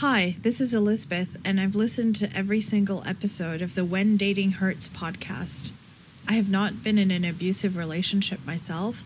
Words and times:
Hi, 0.00 0.36
this 0.42 0.60
is 0.60 0.74
Elizabeth, 0.74 1.38
and 1.44 1.60
I've 1.60 1.74
listened 1.74 2.14
to 2.16 2.30
every 2.32 2.60
single 2.60 3.02
episode 3.04 3.60
of 3.60 3.74
the 3.74 3.84
When 3.84 4.16
Dating 4.16 4.52
Hurts 4.52 4.88
podcast. 4.88 5.72
I 6.28 6.34
have 6.34 6.48
not 6.48 6.84
been 6.84 6.98
in 6.98 7.10
an 7.10 7.24
abusive 7.24 7.76
relationship 7.76 8.46
myself, 8.46 9.04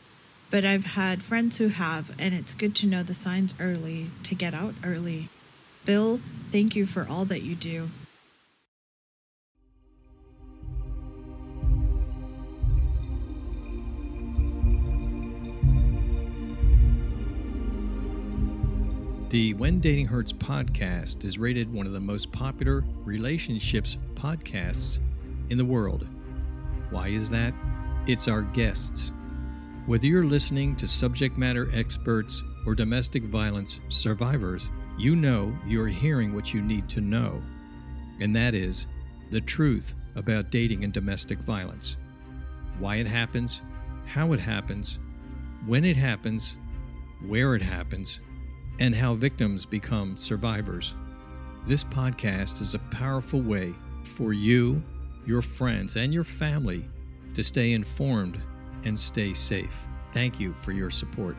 but 0.50 0.66
I've 0.66 0.84
had 0.84 1.22
friends 1.22 1.56
who 1.56 1.68
have, 1.68 2.14
and 2.18 2.34
it's 2.34 2.52
good 2.52 2.74
to 2.74 2.86
know 2.86 3.02
the 3.02 3.14
signs 3.14 3.54
early 3.58 4.10
to 4.24 4.34
get 4.34 4.52
out 4.52 4.74
early. 4.84 5.30
Bill, 5.86 6.20
thank 6.50 6.76
you 6.76 6.84
for 6.84 7.06
all 7.08 7.24
that 7.24 7.42
you 7.42 7.54
do. 7.54 7.88
The 19.32 19.54
When 19.54 19.80
Dating 19.80 20.04
Hurts 20.04 20.30
podcast 20.30 21.24
is 21.24 21.38
rated 21.38 21.72
one 21.72 21.86
of 21.86 21.94
the 21.94 22.00
most 22.00 22.30
popular 22.32 22.84
relationships 23.02 23.96
podcasts 24.12 24.98
in 25.48 25.56
the 25.56 25.64
world. 25.64 26.06
Why 26.90 27.08
is 27.08 27.30
that? 27.30 27.54
It's 28.06 28.28
our 28.28 28.42
guests. 28.42 29.10
Whether 29.86 30.06
you're 30.06 30.22
listening 30.22 30.76
to 30.76 30.86
subject 30.86 31.38
matter 31.38 31.70
experts 31.72 32.42
or 32.66 32.74
domestic 32.74 33.22
violence 33.22 33.80
survivors, 33.88 34.68
you 34.98 35.16
know 35.16 35.56
you're 35.66 35.88
hearing 35.88 36.34
what 36.34 36.52
you 36.52 36.60
need 36.60 36.86
to 36.90 37.00
know, 37.00 37.40
and 38.20 38.36
that 38.36 38.54
is 38.54 38.86
the 39.30 39.40
truth 39.40 39.94
about 40.14 40.50
dating 40.50 40.84
and 40.84 40.92
domestic 40.92 41.38
violence. 41.38 41.96
Why 42.78 42.96
it 42.96 43.06
happens, 43.06 43.62
how 44.04 44.34
it 44.34 44.40
happens, 44.40 44.98
when 45.64 45.86
it 45.86 45.96
happens, 45.96 46.58
where 47.26 47.54
it 47.54 47.62
happens, 47.62 48.20
and 48.78 48.94
how 48.94 49.14
victims 49.14 49.64
become 49.64 50.16
survivors. 50.16 50.94
This 51.66 51.84
podcast 51.84 52.60
is 52.60 52.74
a 52.74 52.80
powerful 52.90 53.40
way 53.40 53.74
for 54.02 54.32
you, 54.32 54.82
your 55.26 55.42
friends, 55.42 55.96
and 55.96 56.12
your 56.12 56.24
family 56.24 56.84
to 57.34 57.42
stay 57.42 57.72
informed 57.72 58.40
and 58.84 58.98
stay 58.98 59.32
safe. 59.34 59.76
Thank 60.12 60.40
you 60.40 60.52
for 60.62 60.72
your 60.72 60.90
support. 60.90 61.36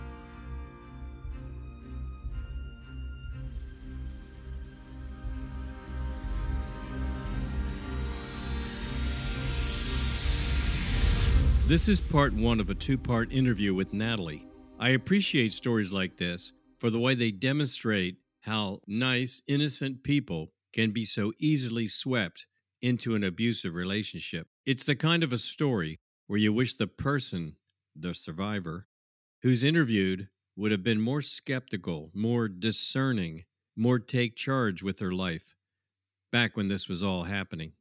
This 11.65 11.87
is 11.87 12.01
part 12.01 12.33
one 12.33 12.59
of 12.59 12.69
a 12.69 12.75
two 12.75 12.97
part 12.97 13.31
interview 13.31 13.73
with 13.73 13.93
Natalie. 13.93 14.45
I 14.79 14.89
appreciate 14.89 15.53
stories 15.53 15.91
like 15.91 16.17
this 16.17 16.51
for 16.83 16.89
the 16.89 16.99
way 16.99 17.15
they 17.15 17.31
demonstrate 17.31 18.17
how 18.41 18.81
nice, 18.85 19.41
innocent 19.47 20.03
people 20.03 20.51
can 20.73 20.91
be 20.91 21.05
so 21.05 21.31
easily 21.39 21.87
swept 21.87 22.45
into 22.81 23.15
an 23.15 23.23
abusive 23.23 23.73
relationship. 23.73 24.47
It's 24.65 24.83
the 24.83 24.97
kind 24.97 25.23
of 25.23 25.31
a 25.31 25.37
story 25.37 26.01
where 26.27 26.39
you 26.39 26.51
wish 26.51 26.73
the 26.73 26.87
person, 26.87 27.55
the 27.95 28.13
survivor, 28.13 28.87
who's 29.43 29.63
interviewed 29.63 30.27
would 30.57 30.73
have 30.73 30.83
been 30.83 30.99
more 30.99 31.21
skeptical, 31.21 32.11
more 32.13 32.49
discerning, 32.49 33.45
more 33.77 33.97
take 33.97 34.35
charge 34.35 34.83
with 34.83 34.99
her 34.99 35.13
life 35.13 35.55
back 36.33 36.57
when 36.57 36.67
this 36.67 36.89
was 36.89 37.01
all 37.01 37.23
happening. 37.23 37.71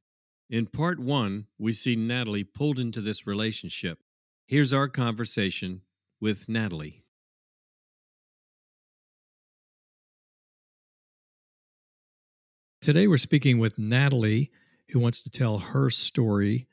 In 0.48 0.66
part 0.66 1.00
one, 1.00 1.46
we 1.58 1.72
see 1.72 1.96
Natalie 1.96 2.44
pulled 2.44 2.78
into 2.78 3.00
this 3.00 3.26
relationship. 3.26 3.98
Here's 4.46 4.72
our 4.72 4.86
conversation 4.86 5.80
with 6.20 6.48
Natalie. 6.48 7.01
Today, 12.82 13.06
we're 13.06 13.16
speaking 13.16 13.60
with 13.60 13.78
Natalie, 13.78 14.50
who 14.88 14.98
wants 14.98 15.20
to 15.20 15.30
tell 15.30 15.58
her 15.58 15.88
story 15.88 16.66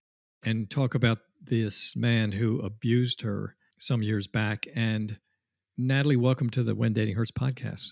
and 0.43 0.67
talk 0.67 0.95
about 0.95 1.19
this 1.39 1.95
man 1.95 2.31
who 2.31 2.59
abused 2.61 3.21
her 3.21 3.55
some 3.77 4.01
years 4.01 4.25
back. 4.25 4.65
And 4.73 5.19
Natalie, 5.77 6.15
welcome 6.15 6.49
to 6.49 6.63
the 6.63 6.73
When 6.73 6.93
Dating 6.93 7.15
Hurts 7.15 7.29
podcast. 7.29 7.91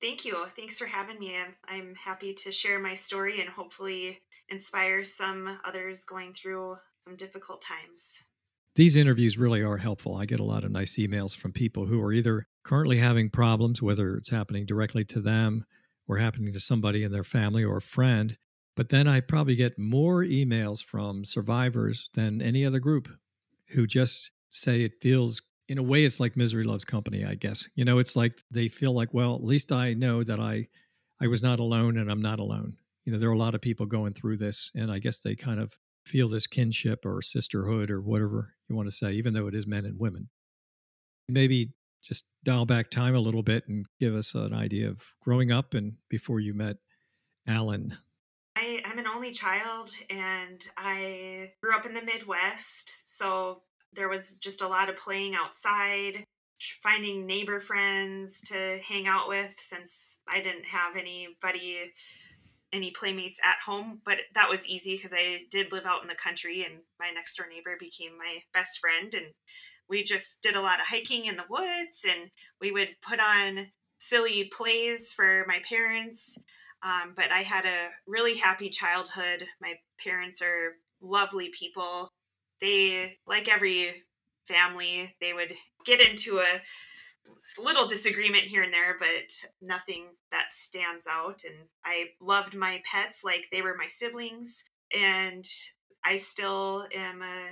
Thank 0.00 0.24
you. 0.24 0.46
Thanks 0.54 0.78
for 0.78 0.86
having 0.86 1.18
me. 1.18 1.34
I'm, 1.36 1.56
I'm 1.66 1.94
happy 1.96 2.32
to 2.32 2.52
share 2.52 2.78
my 2.78 2.94
story 2.94 3.40
and 3.40 3.50
hopefully 3.50 4.20
inspire 4.48 5.02
some 5.02 5.58
others 5.66 6.04
going 6.04 6.34
through 6.34 6.76
some 7.00 7.16
difficult 7.16 7.60
times. 7.60 8.22
These 8.76 8.94
interviews 8.94 9.36
really 9.36 9.62
are 9.62 9.78
helpful. 9.78 10.14
I 10.14 10.26
get 10.26 10.38
a 10.38 10.44
lot 10.44 10.62
of 10.62 10.70
nice 10.70 10.96
emails 10.96 11.36
from 11.36 11.50
people 11.50 11.86
who 11.86 12.00
are 12.02 12.12
either 12.12 12.46
currently 12.62 12.98
having 12.98 13.30
problems, 13.30 13.82
whether 13.82 14.14
it's 14.14 14.30
happening 14.30 14.64
directly 14.64 15.04
to 15.06 15.20
them 15.20 15.64
or 16.08 16.16
happening 16.16 16.52
to 16.52 16.60
somebody 16.60 17.04
in 17.04 17.12
their 17.12 17.24
family 17.24 17.62
or 17.62 17.76
a 17.76 17.82
friend. 17.82 18.36
But 18.74 18.88
then 18.88 19.06
I 19.06 19.20
probably 19.20 19.54
get 19.54 19.78
more 19.78 20.24
emails 20.24 20.82
from 20.82 21.24
survivors 21.24 22.10
than 22.14 22.40
any 22.40 22.64
other 22.64 22.78
group 22.78 23.08
who 23.70 23.86
just 23.86 24.30
say 24.50 24.82
it 24.82 25.02
feels, 25.02 25.42
in 25.68 25.78
a 25.78 25.82
way, 25.82 26.04
it's 26.04 26.20
like 26.20 26.36
misery 26.36 26.64
loves 26.64 26.84
company, 26.84 27.24
I 27.24 27.34
guess. 27.34 27.68
You 27.74 27.84
know, 27.84 27.98
it's 27.98 28.16
like 28.16 28.40
they 28.50 28.68
feel 28.68 28.92
like, 28.92 29.12
well, 29.12 29.34
at 29.34 29.44
least 29.44 29.72
I 29.72 29.94
know 29.94 30.22
that 30.22 30.40
I, 30.40 30.68
I 31.20 31.26
was 31.26 31.42
not 31.42 31.60
alone 31.60 31.98
and 31.98 32.10
I'm 32.10 32.22
not 32.22 32.40
alone. 32.40 32.76
You 33.04 33.12
know, 33.12 33.18
there 33.18 33.28
are 33.28 33.32
a 33.32 33.38
lot 33.38 33.54
of 33.54 33.60
people 33.60 33.86
going 33.86 34.12
through 34.12 34.36
this, 34.36 34.70
and 34.74 34.90
I 34.90 34.98
guess 34.98 35.20
they 35.20 35.34
kind 35.34 35.60
of 35.60 35.78
feel 36.04 36.28
this 36.28 36.46
kinship 36.46 37.04
or 37.04 37.20
sisterhood 37.20 37.90
or 37.90 38.00
whatever 38.00 38.54
you 38.68 38.76
want 38.76 38.88
to 38.88 38.94
say, 38.94 39.12
even 39.12 39.34
though 39.34 39.46
it 39.46 39.54
is 39.54 39.66
men 39.66 39.84
and 39.84 39.98
women. 39.98 40.28
Maybe 41.28 41.72
just 42.02 42.28
dial 42.44 42.66
back 42.66 42.90
time 42.90 43.14
a 43.14 43.20
little 43.20 43.42
bit 43.42 43.64
and 43.68 43.86
give 44.00 44.14
us 44.14 44.34
an 44.34 44.54
idea 44.54 44.88
of 44.88 45.02
growing 45.22 45.50
up 45.50 45.74
and 45.74 45.94
before 46.08 46.40
you 46.40 46.54
met 46.54 46.76
Alan. 47.46 47.96
I, 48.56 48.82
I'm 48.84 48.98
an 48.98 49.06
only 49.06 49.32
child 49.32 49.90
and 50.10 50.66
I 50.76 51.52
grew 51.62 51.74
up 51.74 51.86
in 51.86 51.94
the 51.94 52.02
Midwest. 52.02 53.16
So 53.16 53.62
there 53.92 54.08
was 54.08 54.38
just 54.38 54.62
a 54.62 54.68
lot 54.68 54.88
of 54.88 54.96
playing 54.96 55.34
outside, 55.34 56.24
finding 56.82 57.26
neighbor 57.26 57.60
friends 57.60 58.40
to 58.42 58.78
hang 58.86 59.06
out 59.06 59.28
with 59.28 59.54
since 59.58 60.20
I 60.28 60.40
didn't 60.40 60.66
have 60.66 60.96
anybody 60.96 61.92
any 62.70 62.90
playmates 62.90 63.38
at 63.42 63.56
home 63.64 64.00
but 64.04 64.18
that 64.34 64.46
was 64.46 64.68
easy 64.68 64.94
because 64.94 65.14
i 65.14 65.40
did 65.50 65.72
live 65.72 65.86
out 65.86 66.02
in 66.02 66.08
the 66.08 66.14
country 66.14 66.66
and 66.68 66.82
my 67.00 67.10
next 67.14 67.34
door 67.34 67.46
neighbor 67.48 67.76
became 67.80 68.12
my 68.18 68.38
best 68.52 68.78
friend 68.78 69.14
and 69.14 69.26
we 69.88 70.04
just 70.04 70.42
did 70.42 70.56
a 70.56 70.60
lot 70.60 70.80
of 70.80 70.86
hiking 70.86 71.26
in 71.26 71.36
the 71.36 71.44
woods 71.48 72.04
and 72.08 72.30
we 72.60 72.70
would 72.70 72.88
put 73.02 73.20
on 73.20 73.68
silly 73.98 74.44
plays 74.44 75.12
for 75.12 75.44
my 75.48 75.60
parents. 75.68 76.38
Um, 76.82 77.14
but 77.16 77.32
I 77.32 77.42
had 77.42 77.64
a 77.64 77.88
really 78.06 78.36
happy 78.36 78.70
childhood. 78.70 79.46
My 79.60 79.74
parents 80.02 80.40
are 80.42 80.74
lovely 81.00 81.50
people. 81.50 82.12
They, 82.60 83.16
like 83.26 83.48
every 83.48 84.04
family, 84.44 85.14
they 85.20 85.32
would 85.32 85.54
get 85.84 86.00
into 86.00 86.38
a 86.38 86.60
little 87.58 87.86
disagreement 87.86 88.44
here 88.44 88.62
and 88.62 88.72
there, 88.72 88.96
but 88.98 89.32
nothing 89.60 90.06
that 90.30 90.50
stands 90.50 91.06
out. 91.06 91.42
And 91.44 91.56
I 91.84 92.06
loved 92.20 92.54
my 92.54 92.80
pets 92.84 93.22
like 93.24 93.48
they 93.50 93.62
were 93.62 93.76
my 93.76 93.88
siblings. 93.88 94.64
And 94.96 95.44
I 96.04 96.16
still 96.16 96.86
am 96.94 97.22
a 97.22 97.50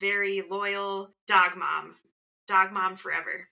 very 0.00 0.42
loyal 0.48 1.10
dog 1.26 1.56
mom. 1.56 1.96
Dog 2.46 2.72
mom 2.72 2.96
forever. 2.96 3.48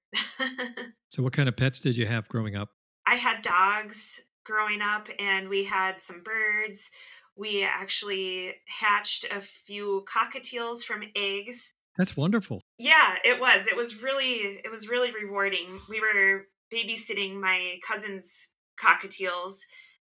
so, 1.09 1.23
what 1.23 1.33
kind 1.33 1.49
of 1.49 1.57
pets 1.57 1.81
did 1.81 1.97
you 1.97 2.07
have 2.07 2.29
growing 2.29 2.57
up? 2.57 2.69
I 3.07 3.15
had 3.15 3.43
dogs 3.43 4.21
growing 4.45 4.83
up, 4.83 5.09
and 5.19 5.49
we 5.49 5.65
had 5.65 6.01
some 6.01 6.23
birds. 6.23 6.91
We 7.37 7.65
actually 7.65 8.55
hatched 8.67 9.25
a 9.25 9.41
few 9.41 10.05
cockatiels 10.07 10.83
from 10.83 11.05
eggs. 11.17 11.73
That's 11.97 12.17
wonderful. 12.17 12.61
Yeah, 12.79 13.17
it 13.25 13.41
was. 13.41 13.67
It 13.67 13.77
was 13.77 14.03
really 14.03 14.61
it 14.65 14.71
was 14.71 14.89
really 14.89 15.11
rewarding. 15.11 15.81
We 15.89 16.01
were 16.01 16.47
babysitting 16.73 17.41
my 17.41 17.79
cousin's 17.87 18.49
cockatiels 18.83 19.59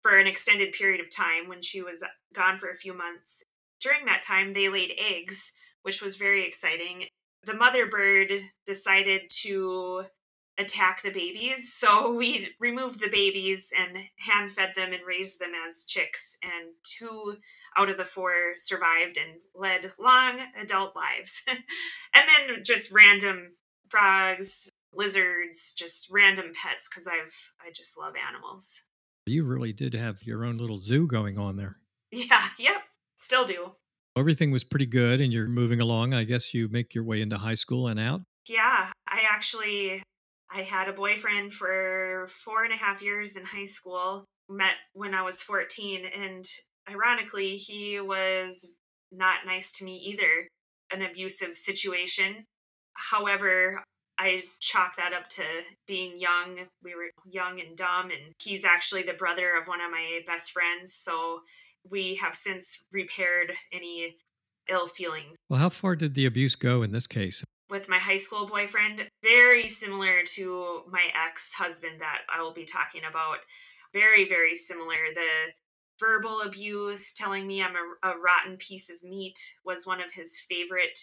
for 0.01 0.17
an 0.19 0.27
extended 0.27 0.73
period 0.73 0.99
of 0.99 1.09
time 1.09 1.47
when 1.47 1.61
she 1.61 1.81
was 1.81 2.03
gone 2.33 2.59
for 2.59 2.69
a 2.69 2.75
few 2.75 2.93
months. 2.93 3.43
During 3.79 4.05
that 4.05 4.21
time, 4.21 4.53
they 4.53 4.69
laid 4.69 4.91
eggs 4.97 5.53
which 5.83 6.01
was 6.01 6.17
very 6.17 6.45
exciting. 6.45 7.05
The 7.45 7.53
mother 7.53 7.85
bird 7.85 8.31
decided 8.65 9.29
to 9.41 10.05
attack 10.57 11.01
the 11.01 11.11
babies. 11.11 11.73
So 11.73 12.13
we 12.17 12.49
removed 12.59 12.99
the 12.99 13.09
babies 13.09 13.71
and 13.77 13.97
hand 14.17 14.51
fed 14.51 14.73
them 14.75 14.93
and 14.93 15.05
raised 15.05 15.39
them 15.39 15.51
as 15.67 15.85
chicks. 15.85 16.37
And 16.43 16.73
two 16.83 17.37
out 17.77 17.89
of 17.89 17.97
the 17.97 18.05
four 18.05 18.53
survived 18.57 19.17
and 19.17 19.39
led 19.55 19.91
long 19.99 20.39
adult 20.59 20.95
lives. 20.95 21.43
and 21.47 21.57
then 22.15 22.63
just 22.63 22.91
random 22.91 23.53
frogs, 23.89 24.69
lizards, 24.93 25.73
just 25.77 26.09
random 26.11 26.53
pets 26.55 26.87
because 26.89 27.07
I've 27.07 27.51
I 27.65 27.71
just 27.71 27.97
love 27.97 28.13
animals. 28.27 28.81
You 29.25 29.45
really 29.45 29.71
did 29.71 29.93
have 29.93 30.23
your 30.23 30.43
own 30.43 30.57
little 30.57 30.77
zoo 30.77 31.07
going 31.07 31.37
on 31.37 31.57
there. 31.57 31.77
Yeah, 32.15 32.43
yep. 32.59 32.83
Still 33.17 33.47
do. 33.47 33.71
Everything 34.15 34.51
was 34.51 34.63
pretty 34.63 34.85
good 34.85 35.21
and 35.21 35.33
you're 35.33 35.47
moving 35.47 35.79
along. 35.79 36.13
I 36.13 36.23
guess 36.23 36.53
you 36.53 36.67
make 36.69 36.93
your 36.93 37.03
way 37.03 37.21
into 37.21 37.37
high 37.37 37.55
school 37.55 37.87
and 37.87 37.99
out. 37.99 38.21
Yeah, 38.47 38.91
I 39.07 39.21
actually 39.29 40.03
I 40.53 40.61
had 40.61 40.87
a 40.87 40.93
boyfriend 40.93 41.51
for 41.53 42.27
four 42.29 42.63
and 42.63 42.71
a 42.71 42.77
half 42.77 43.01
years 43.01 43.35
in 43.35 43.43
high 43.43 43.65
school. 43.65 44.25
met 44.49 44.75
when 44.93 45.15
I 45.15 45.23
was 45.23 45.41
14, 45.41 46.05
and 46.05 46.45
ironically, 46.87 47.57
he 47.57 47.99
was 47.99 48.69
not 49.11 49.45
nice 49.47 49.71
to 49.73 49.85
me 49.85 49.97
either. 49.97 50.47
An 50.91 51.01
abusive 51.01 51.57
situation. 51.57 52.43
However, 52.93 53.83
I 54.19 54.43
chalk 54.59 54.95
that 54.97 55.13
up 55.13 55.27
to 55.29 55.43
being 55.87 56.19
young. 56.19 56.59
We 56.83 56.93
were 56.93 57.09
young 57.25 57.59
and 57.59 57.75
dumb, 57.75 58.11
and 58.11 58.33
he's 58.39 58.63
actually 58.63 59.03
the 59.03 59.13
brother 59.13 59.55
of 59.59 59.67
one 59.67 59.81
of 59.81 59.89
my 59.89 60.19
best 60.27 60.51
friends. 60.51 60.93
So 60.93 61.41
we 61.89 62.15
have 62.15 62.35
since 62.35 62.83
repaired 62.91 63.53
any 63.71 64.15
ill 64.69 64.87
feelings. 64.87 65.35
Well, 65.49 65.59
how 65.59 65.69
far 65.69 65.95
did 65.95 66.15
the 66.15 66.25
abuse 66.25 66.55
go 66.55 66.83
in 66.83 66.91
this 66.91 67.07
case? 67.07 67.43
With 67.69 67.89
my 67.89 67.97
high 67.97 68.17
school 68.17 68.47
boyfriend, 68.47 69.07
very 69.23 69.67
similar 69.67 70.23
to 70.35 70.83
my 70.89 71.07
ex 71.27 71.53
husband 71.53 72.01
that 72.01 72.19
I 72.33 72.41
will 72.41 72.53
be 72.53 72.65
talking 72.65 73.01
about. 73.09 73.37
Very, 73.93 74.27
very 74.27 74.55
similar. 74.55 74.95
The 75.13 75.51
verbal 75.99 76.41
abuse, 76.41 77.13
telling 77.13 77.47
me 77.47 77.63
I'm 77.63 77.75
a, 77.75 78.09
a 78.09 78.19
rotten 78.19 78.57
piece 78.57 78.89
of 78.89 79.03
meat, 79.03 79.39
was 79.65 79.87
one 79.87 80.01
of 80.01 80.13
his 80.13 80.39
favorite 80.49 80.99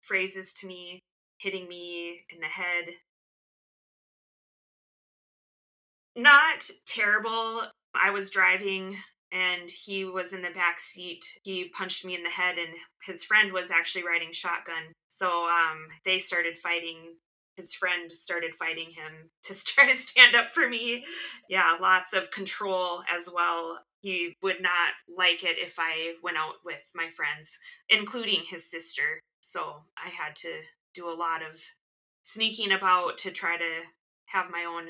phrases 0.00 0.52
to 0.54 0.66
me, 0.66 1.00
hitting 1.38 1.68
me 1.68 2.24
in 2.30 2.40
the 2.40 2.46
head. 2.46 2.94
Not 6.14 6.68
terrible. 6.86 7.62
I 7.94 8.10
was 8.10 8.30
driving 8.30 8.98
and 9.32 9.70
he 9.70 10.04
was 10.04 10.32
in 10.32 10.42
the 10.42 10.50
back 10.50 10.78
seat. 10.78 11.24
He 11.42 11.68
punched 11.68 12.04
me 12.04 12.14
in 12.14 12.22
the 12.22 12.30
head, 12.30 12.58
and 12.58 12.68
his 13.04 13.24
friend 13.24 13.52
was 13.52 13.70
actually 13.70 14.04
riding 14.04 14.32
shotgun. 14.32 14.92
So 15.08 15.46
um, 15.46 15.88
they 16.04 16.18
started 16.18 16.58
fighting. 16.58 17.16
His 17.56 17.74
friend 17.74 18.10
started 18.10 18.54
fighting 18.54 18.90
him 18.90 19.30
to 19.44 19.64
try 19.64 19.88
to 19.88 19.96
stand 19.96 20.36
up 20.36 20.50
for 20.50 20.68
me. 20.68 21.04
Yeah, 21.48 21.76
lots 21.80 22.12
of 22.12 22.30
control 22.30 23.02
as 23.10 23.28
well. 23.32 23.80
He 24.00 24.34
would 24.42 24.60
not 24.60 24.94
like 25.16 25.44
it 25.44 25.58
if 25.58 25.76
I 25.78 26.14
went 26.22 26.36
out 26.36 26.54
with 26.64 26.90
my 26.94 27.08
friends, 27.16 27.56
including 27.88 28.42
his 28.42 28.70
sister. 28.70 29.20
So 29.40 29.84
I 29.96 30.08
had 30.10 30.34
to 30.36 30.60
do 30.94 31.08
a 31.08 31.16
lot 31.16 31.40
of 31.42 31.60
sneaking 32.22 32.72
about 32.72 33.18
to 33.18 33.30
try 33.30 33.56
to 33.56 33.82
have 34.26 34.50
my 34.50 34.64
own 34.64 34.86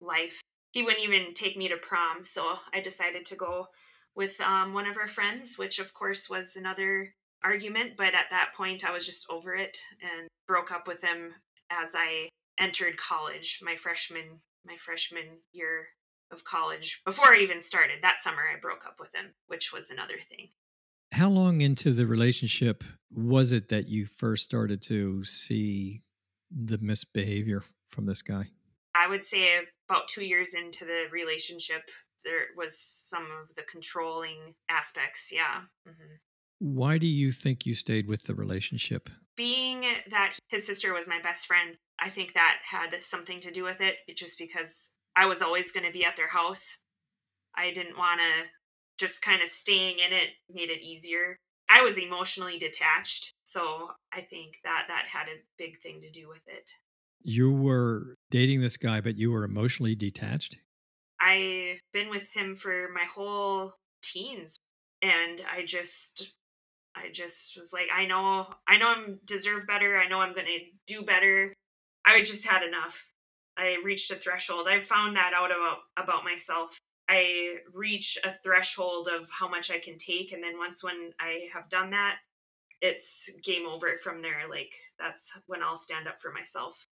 life 0.00 0.42
he 0.72 0.82
wouldn't 0.82 1.04
even 1.04 1.34
take 1.34 1.56
me 1.56 1.68
to 1.68 1.76
prom. 1.76 2.24
So 2.24 2.56
I 2.74 2.80
decided 2.80 3.26
to 3.26 3.36
go 3.36 3.68
with 4.14 4.40
um, 4.40 4.74
one 4.74 4.86
of 4.86 4.96
our 4.96 5.08
friends, 5.08 5.56
which 5.56 5.78
of 5.78 5.94
course 5.94 6.28
was 6.28 6.56
another 6.56 7.14
argument. 7.44 7.92
But 7.96 8.14
at 8.14 8.30
that 8.30 8.52
point, 8.56 8.84
I 8.84 8.92
was 8.92 9.06
just 9.06 9.26
over 9.30 9.54
it 9.54 9.78
and 10.00 10.28
broke 10.48 10.72
up 10.72 10.86
with 10.86 11.02
him 11.02 11.34
as 11.70 11.94
I 11.94 12.28
entered 12.58 12.96
college, 12.96 13.60
my 13.62 13.76
freshman 13.76 14.40
my 14.64 14.76
freshman 14.76 15.24
year 15.52 15.88
of 16.30 16.44
college. 16.44 17.02
Before 17.04 17.32
I 17.32 17.38
even 17.38 17.60
started 17.60 17.98
that 18.02 18.20
summer, 18.20 18.42
I 18.42 18.60
broke 18.60 18.86
up 18.86 18.96
with 19.00 19.14
him, 19.14 19.34
which 19.48 19.72
was 19.72 19.90
another 19.90 20.14
thing. 20.28 20.48
How 21.12 21.28
long 21.28 21.60
into 21.60 21.92
the 21.92 22.06
relationship 22.06 22.84
was 23.10 23.52
it 23.52 23.68
that 23.68 23.88
you 23.88 24.06
first 24.06 24.44
started 24.44 24.80
to 24.82 25.24
see 25.24 26.02
the 26.50 26.78
misbehavior 26.78 27.64
from 27.90 28.06
this 28.06 28.22
guy? 28.22 28.46
I 28.94 29.08
would 29.08 29.24
say 29.24 29.58
about 29.92 30.08
two 30.08 30.24
years 30.24 30.54
into 30.54 30.84
the 30.84 31.04
relationship, 31.12 31.82
there 32.24 32.46
was 32.56 32.78
some 32.78 33.26
of 33.42 33.54
the 33.56 33.62
controlling 33.62 34.54
aspects. 34.70 35.30
Yeah. 35.32 35.62
Mm-hmm. 35.86 36.14
Why 36.60 36.96
do 36.96 37.06
you 37.06 37.30
think 37.30 37.66
you 37.66 37.74
stayed 37.74 38.08
with 38.08 38.22
the 38.22 38.34
relationship? 38.34 39.10
Being 39.36 39.84
that 40.10 40.38
his 40.48 40.66
sister 40.66 40.94
was 40.94 41.08
my 41.08 41.20
best 41.20 41.46
friend, 41.46 41.76
I 42.00 42.08
think 42.08 42.32
that 42.34 42.58
had 42.64 43.02
something 43.02 43.40
to 43.40 43.50
do 43.50 43.64
with 43.64 43.80
it, 43.80 43.96
just 44.16 44.38
because 44.38 44.92
I 45.16 45.26
was 45.26 45.42
always 45.42 45.72
going 45.72 45.86
to 45.86 45.92
be 45.92 46.04
at 46.04 46.16
their 46.16 46.28
house. 46.28 46.78
I 47.56 47.72
didn't 47.72 47.98
want 47.98 48.20
to 48.20 48.48
just 48.98 49.22
kind 49.22 49.42
of 49.42 49.48
staying 49.48 49.98
in 49.98 50.12
it 50.12 50.28
made 50.52 50.70
it 50.70 50.82
easier. 50.82 51.36
I 51.68 51.82
was 51.82 51.98
emotionally 51.98 52.58
detached, 52.58 53.32
so 53.44 53.90
I 54.12 54.20
think 54.20 54.60
that 54.64 54.84
that 54.88 55.06
had 55.10 55.26
a 55.26 55.42
big 55.58 55.80
thing 55.80 56.00
to 56.02 56.10
do 56.10 56.28
with 56.28 56.42
it. 56.46 56.70
You 57.24 57.52
were 57.52 58.16
dating 58.30 58.60
this 58.60 58.76
guy, 58.76 59.00
but 59.00 59.16
you 59.16 59.30
were 59.30 59.44
emotionally 59.44 59.94
detached? 59.94 60.58
I've 61.20 61.80
been 61.92 62.10
with 62.10 62.30
him 62.32 62.56
for 62.56 62.88
my 62.92 63.04
whole 63.04 63.74
teens. 64.02 64.58
And 65.02 65.42
I 65.52 65.64
just 65.64 66.32
I 66.94 67.10
just 67.12 67.56
was 67.56 67.72
like, 67.72 67.88
I 67.94 68.06
know 68.06 68.46
I 68.68 68.76
know 68.76 68.88
I'm 68.88 69.20
deserve 69.24 69.66
better. 69.66 69.98
I 69.98 70.08
know 70.08 70.20
I'm 70.20 70.34
gonna 70.34 70.58
do 70.86 71.02
better. 71.02 71.54
I 72.04 72.22
just 72.22 72.46
had 72.46 72.62
enough. 72.62 73.06
I 73.56 73.78
reached 73.84 74.10
a 74.10 74.16
threshold. 74.16 74.66
I 74.68 74.78
found 74.78 75.16
that 75.16 75.32
out 75.34 75.50
about 75.50 75.78
about 75.96 76.24
myself. 76.24 76.78
I 77.08 77.56
reach 77.74 78.18
a 78.24 78.30
threshold 78.30 79.08
of 79.08 79.28
how 79.30 79.48
much 79.48 79.70
I 79.70 79.78
can 79.78 79.98
take 79.98 80.32
and 80.32 80.42
then 80.42 80.56
once 80.56 80.82
when 80.84 81.12
I 81.20 81.48
have 81.52 81.68
done 81.68 81.90
that, 81.90 82.18
it's 82.80 83.28
game 83.42 83.66
over 83.66 83.96
from 83.96 84.22
there. 84.22 84.48
Like 84.48 84.74
that's 84.98 85.32
when 85.46 85.62
I'll 85.62 85.76
stand 85.76 86.08
up 86.08 86.20
for 86.20 86.32
myself. 86.32 86.86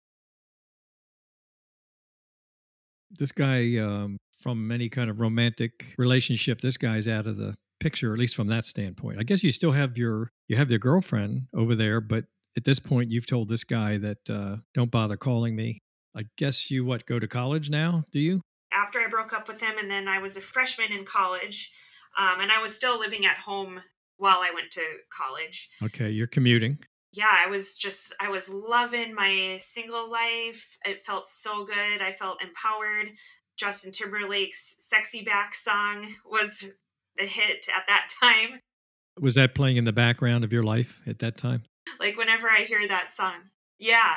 This 3.18 3.32
guy 3.32 3.76
um, 3.78 4.18
from 4.38 4.70
any 4.70 4.88
kind 4.88 5.10
of 5.10 5.20
romantic 5.20 5.94
relationship 5.98 6.60
this 6.60 6.76
guy's 6.76 7.08
out 7.08 7.26
of 7.26 7.36
the 7.36 7.54
picture 7.80 8.12
at 8.12 8.18
least 8.18 8.34
from 8.34 8.46
that 8.48 8.64
standpoint. 8.64 9.18
I 9.18 9.22
guess 9.22 9.42
you 9.42 9.52
still 9.52 9.72
have 9.72 9.98
your 9.98 10.30
you 10.48 10.56
have 10.56 10.70
your 10.70 10.78
girlfriend 10.78 11.42
over 11.54 11.74
there 11.74 12.00
but 12.00 12.24
at 12.56 12.64
this 12.64 12.78
point 12.78 13.10
you've 13.10 13.26
told 13.26 13.48
this 13.48 13.64
guy 13.64 13.98
that 13.98 14.30
uh, 14.30 14.56
don't 14.74 14.90
bother 14.90 15.16
calling 15.16 15.54
me. 15.56 15.78
I 16.16 16.24
guess 16.38 16.70
you 16.70 16.84
what 16.84 17.06
go 17.06 17.18
to 17.18 17.28
college 17.28 17.68
now 17.68 18.04
do 18.12 18.20
you? 18.20 18.40
After 18.72 19.00
i 19.00 19.08
broke 19.08 19.32
up 19.32 19.48
with 19.48 19.60
him 19.60 19.78
and 19.78 19.90
then 19.90 20.08
i 20.08 20.18
was 20.18 20.36
a 20.36 20.40
freshman 20.40 20.92
in 20.92 21.04
college 21.04 21.72
um, 22.18 22.40
and 22.40 22.50
i 22.50 22.60
was 22.60 22.74
still 22.74 22.98
living 22.98 23.26
at 23.26 23.36
home 23.38 23.80
while 24.16 24.38
i 24.38 24.50
went 24.54 24.70
to 24.72 24.82
college. 25.10 25.70
Okay 25.82 26.10
you're 26.10 26.26
commuting 26.26 26.78
yeah, 27.16 27.32
I 27.32 27.48
was 27.48 27.74
just, 27.74 28.14
I 28.20 28.28
was 28.28 28.50
loving 28.50 29.14
my 29.14 29.58
single 29.60 30.10
life. 30.10 30.76
It 30.84 31.06
felt 31.06 31.26
so 31.26 31.64
good. 31.64 32.02
I 32.02 32.12
felt 32.12 32.42
empowered. 32.42 33.12
Justin 33.56 33.90
Timberlake's 33.90 34.74
Sexy 34.78 35.22
Back 35.22 35.54
song 35.54 36.14
was 36.30 36.62
a 37.18 37.24
hit 37.24 37.68
at 37.74 37.84
that 37.88 38.08
time. 38.20 38.60
Was 39.18 39.36
that 39.36 39.54
playing 39.54 39.78
in 39.78 39.84
the 39.84 39.94
background 39.94 40.44
of 40.44 40.52
your 40.52 40.62
life 40.62 41.00
at 41.06 41.20
that 41.20 41.38
time? 41.38 41.62
Like 41.98 42.18
whenever 42.18 42.50
I 42.50 42.64
hear 42.64 42.86
that 42.86 43.10
song. 43.10 43.50
Yeah. 43.78 44.16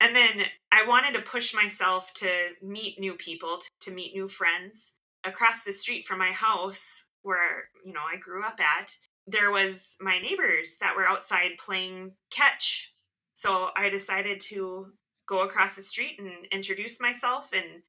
And 0.00 0.14
then 0.14 0.42
I 0.70 0.86
wanted 0.86 1.14
to 1.14 1.22
push 1.22 1.54
myself 1.54 2.12
to 2.14 2.28
meet 2.60 3.00
new 3.00 3.14
people, 3.14 3.58
to, 3.58 3.90
to 3.90 3.94
meet 3.94 4.14
new 4.14 4.28
friends. 4.28 4.96
Across 5.24 5.62
the 5.62 5.72
street 5.72 6.04
from 6.04 6.18
my 6.18 6.32
house, 6.32 7.04
where, 7.22 7.68
you 7.86 7.92
know, 7.92 8.00
I 8.00 8.18
grew 8.18 8.44
up 8.44 8.58
at, 8.60 8.98
there 9.26 9.50
was 9.50 9.96
my 10.00 10.18
neighbors 10.18 10.76
that 10.80 10.96
were 10.96 11.06
outside 11.06 11.52
playing 11.64 12.12
catch. 12.30 12.94
So 13.34 13.68
I 13.76 13.88
decided 13.88 14.40
to 14.48 14.86
go 15.28 15.42
across 15.42 15.76
the 15.76 15.82
street 15.82 16.16
and 16.18 16.30
introduce 16.50 17.00
myself 17.00 17.50
and 17.52 17.82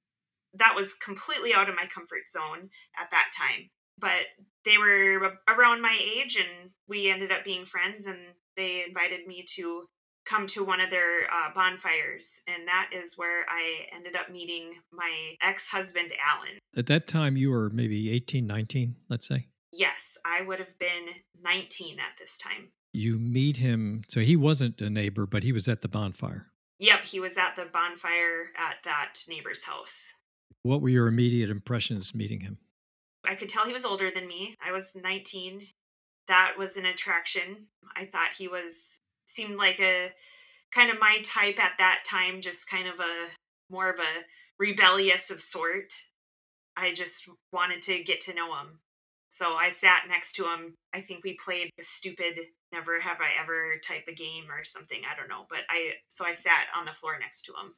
that 0.55 0.75
was 0.75 0.93
completely 0.93 1.53
out 1.53 1.69
of 1.69 1.75
my 1.75 1.87
comfort 1.87 2.29
zone 2.29 2.69
at 2.99 3.09
that 3.11 3.31
time. 3.35 3.69
But 3.97 4.27
they 4.65 4.77
were 4.77 5.33
around 5.47 5.81
my 5.81 5.97
age 5.99 6.37
and 6.37 6.71
we 6.87 7.09
ended 7.09 7.31
up 7.31 7.43
being 7.43 7.65
friends 7.65 8.05
and 8.05 8.19
they 8.55 8.83
invited 8.87 9.27
me 9.27 9.45
to 9.55 9.87
come 10.25 10.47
to 10.47 10.63
one 10.63 10.79
of 10.79 10.89
their 10.89 11.23
uh, 11.25 11.53
bonfires 11.53 12.41
and 12.47 12.67
that 12.67 12.89
is 12.93 13.17
where 13.17 13.43
i 13.49 13.93
ended 13.93 14.15
up 14.15 14.29
meeting 14.31 14.73
my 14.91 15.35
ex-husband 15.41 16.11
alan 16.33 16.57
at 16.77 16.85
that 16.85 17.07
time 17.07 17.35
you 17.35 17.49
were 17.49 17.69
maybe 17.71 18.09
18 18.09 18.47
19 18.47 18.95
let's 19.09 19.27
say 19.27 19.47
Yes, 19.75 20.19
I 20.23 20.43
would 20.43 20.59
have 20.59 20.77
been 20.77 21.07
19 21.41 21.99
at 21.99 22.19
this 22.19 22.37
time. 22.37 22.69
You 22.93 23.17
meet 23.17 23.57
him, 23.57 24.03
so 24.07 24.19
he 24.19 24.35
wasn't 24.35 24.79
a 24.81 24.89
neighbor, 24.89 25.25
but 25.25 25.41
he 25.41 25.51
was 25.51 25.67
at 25.67 25.81
the 25.81 25.87
bonfire. 25.87 26.51
Yep, 26.77 27.05
he 27.05 27.19
was 27.19 27.37
at 27.39 27.55
the 27.55 27.65
bonfire 27.65 28.51
at 28.55 28.83
that 28.85 29.23
neighbor's 29.27 29.63
house. 29.63 30.13
What 30.61 30.81
were 30.81 30.89
your 30.89 31.07
immediate 31.07 31.49
impressions 31.49 32.13
meeting 32.13 32.41
him? 32.41 32.59
I 33.25 33.33
could 33.33 33.49
tell 33.49 33.65
he 33.65 33.73
was 33.73 33.85
older 33.85 34.11
than 34.11 34.27
me. 34.27 34.55
I 34.63 34.71
was 34.71 34.93
19. 34.95 35.63
That 36.27 36.53
was 36.57 36.77
an 36.77 36.85
attraction. 36.85 37.67
I 37.95 38.05
thought 38.05 38.37
he 38.37 38.47
was 38.47 38.97
seemed 39.25 39.57
like 39.57 39.79
a 39.79 40.11
kind 40.71 40.91
of 40.91 40.99
my 40.99 41.19
type 41.23 41.59
at 41.59 41.73
that 41.79 42.03
time, 42.05 42.41
just 42.41 42.69
kind 42.69 42.87
of 42.87 42.99
a 42.99 43.29
more 43.71 43.89
of 43.89 43.99
a 43.99 44.23
rebellious 44.59 45.31
of 45.31 45.41
sort. 45.41 45.93
I 46.77 46.93
just 46.93 47.27
wanted 47.51 47.81
to 47.83 48.03
get 48.03 48.21
to 48.21 48.33
know 48.33 48.55
him. 48.59 48.79
So 49.33 49.55
I 49.55 49.71
sat 49.71 50.03
next 50.07 50.33
to 50.33 50.43
him. 50.43 50.75
I 50.93 51.01
think 51.01 51.23
we 51.23 51.35
played 51.43 51.71
a 51.79 51.83
stupid 51.83 52.39
never 52.71 52.99
have 52.99 53.17
I 53.19 53.41
ever 53.41 53.77
type 53.83 54.03
of 54.07 54.15
game 54.15 54.43
or 54.47 54.63
something. 54.63 54.99
I 55.11 55.19
don't 55.19 55.27
know. 55.27 55.47
But 55.49 55.61
I, 55.71 55.93
so 56.07 56.23
I 56.23 56.33
sat 56.33 56.67
on 56.77 56.85
the 56.85 56.91
floor 56.91 57.17
next 57.19 57.41
to 57.45 57.51
him. 57.53 57.73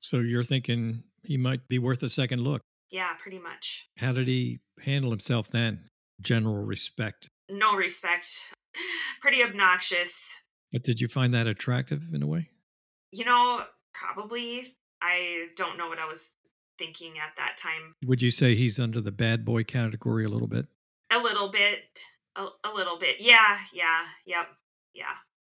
So 0.00 0.18
you're 0.18 0.44
thinking 0.44 1.04
he 1.22 1.38
might 1.38 1.66
be 1.68 1.78
worth 1.78 2.02
a 2.02 2.08
second 2.10 2.42
look. 2.42 2.60
Yeah, 2.90 3.14
pretty 3.18 3.38
much. 3.38 3.88
How 3.96 4.12
did 4.12 4.28
he 4.28 4.60
handle 4.84 5.08
himself 5.08 5.50
then? 5.50 5.88
General 6.20 6.62
respect. 6.62 7.30
No 7.48 7.74
respect. 7.76 8.30
pretty 9.22 9.42
obnoxious. 9.42 10.36
But 10.70 10.82
did 10.82 11.00
you 11.00 11.08
find 11.08 11.32
that 11.32 11.46
attractive 11.46 12.12
in 12.12 12.22
a 12.22 12.26
way? 12.26 12.50
You 13.10 13.24
know, 13.24 13.62
probably. 13.94 14.76
I 15.00 15.46
don't 15.56 15.78
know 15.78 15.88
what 15.88 15.98
I 15.98 16.06
was 16.06 16.28
thinking 16.78 17.14
at 17.16 17.34
that 17.38 17.56
time. 17.56 17.94
Would 18.04 18.20
you 18.20 18.28
say 18.28 18.54
he's 18.54 18.78
under 18.78 19.00
the 19.00 19.10
bad 19.10 19.46
boy 19.46 19.64
category 19.64 20.26
a 20.26 20.28
little 20.28 20.46
bit? 20.46 20.66
A 21.12 21.18
little 21.18 21.48
bit. 21.48 22.00
A, 22.36 22.46
a 22.64 22.72
little 22.74 22.98
bit. 22.98 23.16
Yeah. 23.18 23.58
Yeah. 23.72 24.02
Yep. 24.26 24.46
Yeah. 24.94 25.04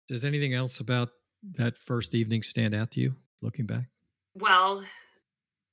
Does 0.09 0.25
anything 0.25 0.55
else 0.55 0.81
about 0.81 1.11
that 1.57 1.77
first 1.77 2.15
evening 2.15 2.43
stand 2.43 2.75
out 2.75 2.91
to 2.93 3.01
you 3.01 3.17
looking 3.43 3.67
back? 3.67 3.85
Well, 4.35 4.85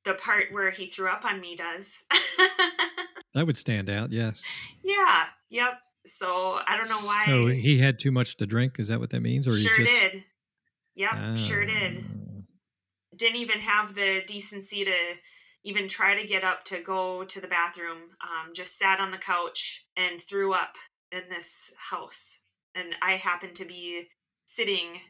the 0.05 0.13
part 0.13 0.45
where 0.51 0.71
he 0.71 0.87
threw 0.87 1.09
up 1.09 1.25
on 1.25 1.39
me 1.39 1.55
does. 1.55 2.03
that 3.33 3.45
would 3.45 3.57
stand 3.57 3.89
out, 3.89 4.11
yes. 4.11 4.43
Yeah. 4.83 5.25
Yep. 5.49 5.79
So 6.05 6.59
I 6.65 6.77
don't 6.77 6.89
know 6.89 6.99
why. 6.99 7.25
So 7.27 7.47
he 7.47 7.77
had 7.79 7.99
too 7.99 8.11
much 8.11 8.37
to 8.37 8.45
drink. 8.45 8.79
Is 8.79 8.87
that 8.87 8.99
what 8.99 9.09
that 9.09 9.21
means? 9.21 9.47
Or 9.47 9.55
sure 9.55 9.75
just... 9.75 9.91
did. 9.91 10.23
Yep. 10.95 11.37
Sure 11.37 11.65
did. 11.65 12.03
Ah. 12.03 12.41
Didn't 13.15 13.37
even 13.37 13.59
have 13.59 13.93
the 13.93 14.23
decency 14.25 14.85
to 14.85 14.95
even 15.63 15.87
try 15.87 16.19
to 16.19 16.27
get 16.27 16.43
up 16.43 16.63
to 16.65 16.81
go 16.81 17.23
to 17.23 17.41
the 17.41 17.47
bathroom. 17.47 17.97
Um, 18.21 18.53
just 18.53 18.77
sat 18.77 18.99
on 18.99 19.11
the 19.11 19.17
couch 19.17 19.85
and 19.95 20.21
threw 20.21 20.53
up 20.53 20.75
in 21.11 21.23
this 21.29 21.71
house. 21.89 22.39
And 22.75 22.95
I 23.01 23.13
happened 23.13 23.55
to 23.55 23.65
be 23.65 24.07
sitting 24.45 25.01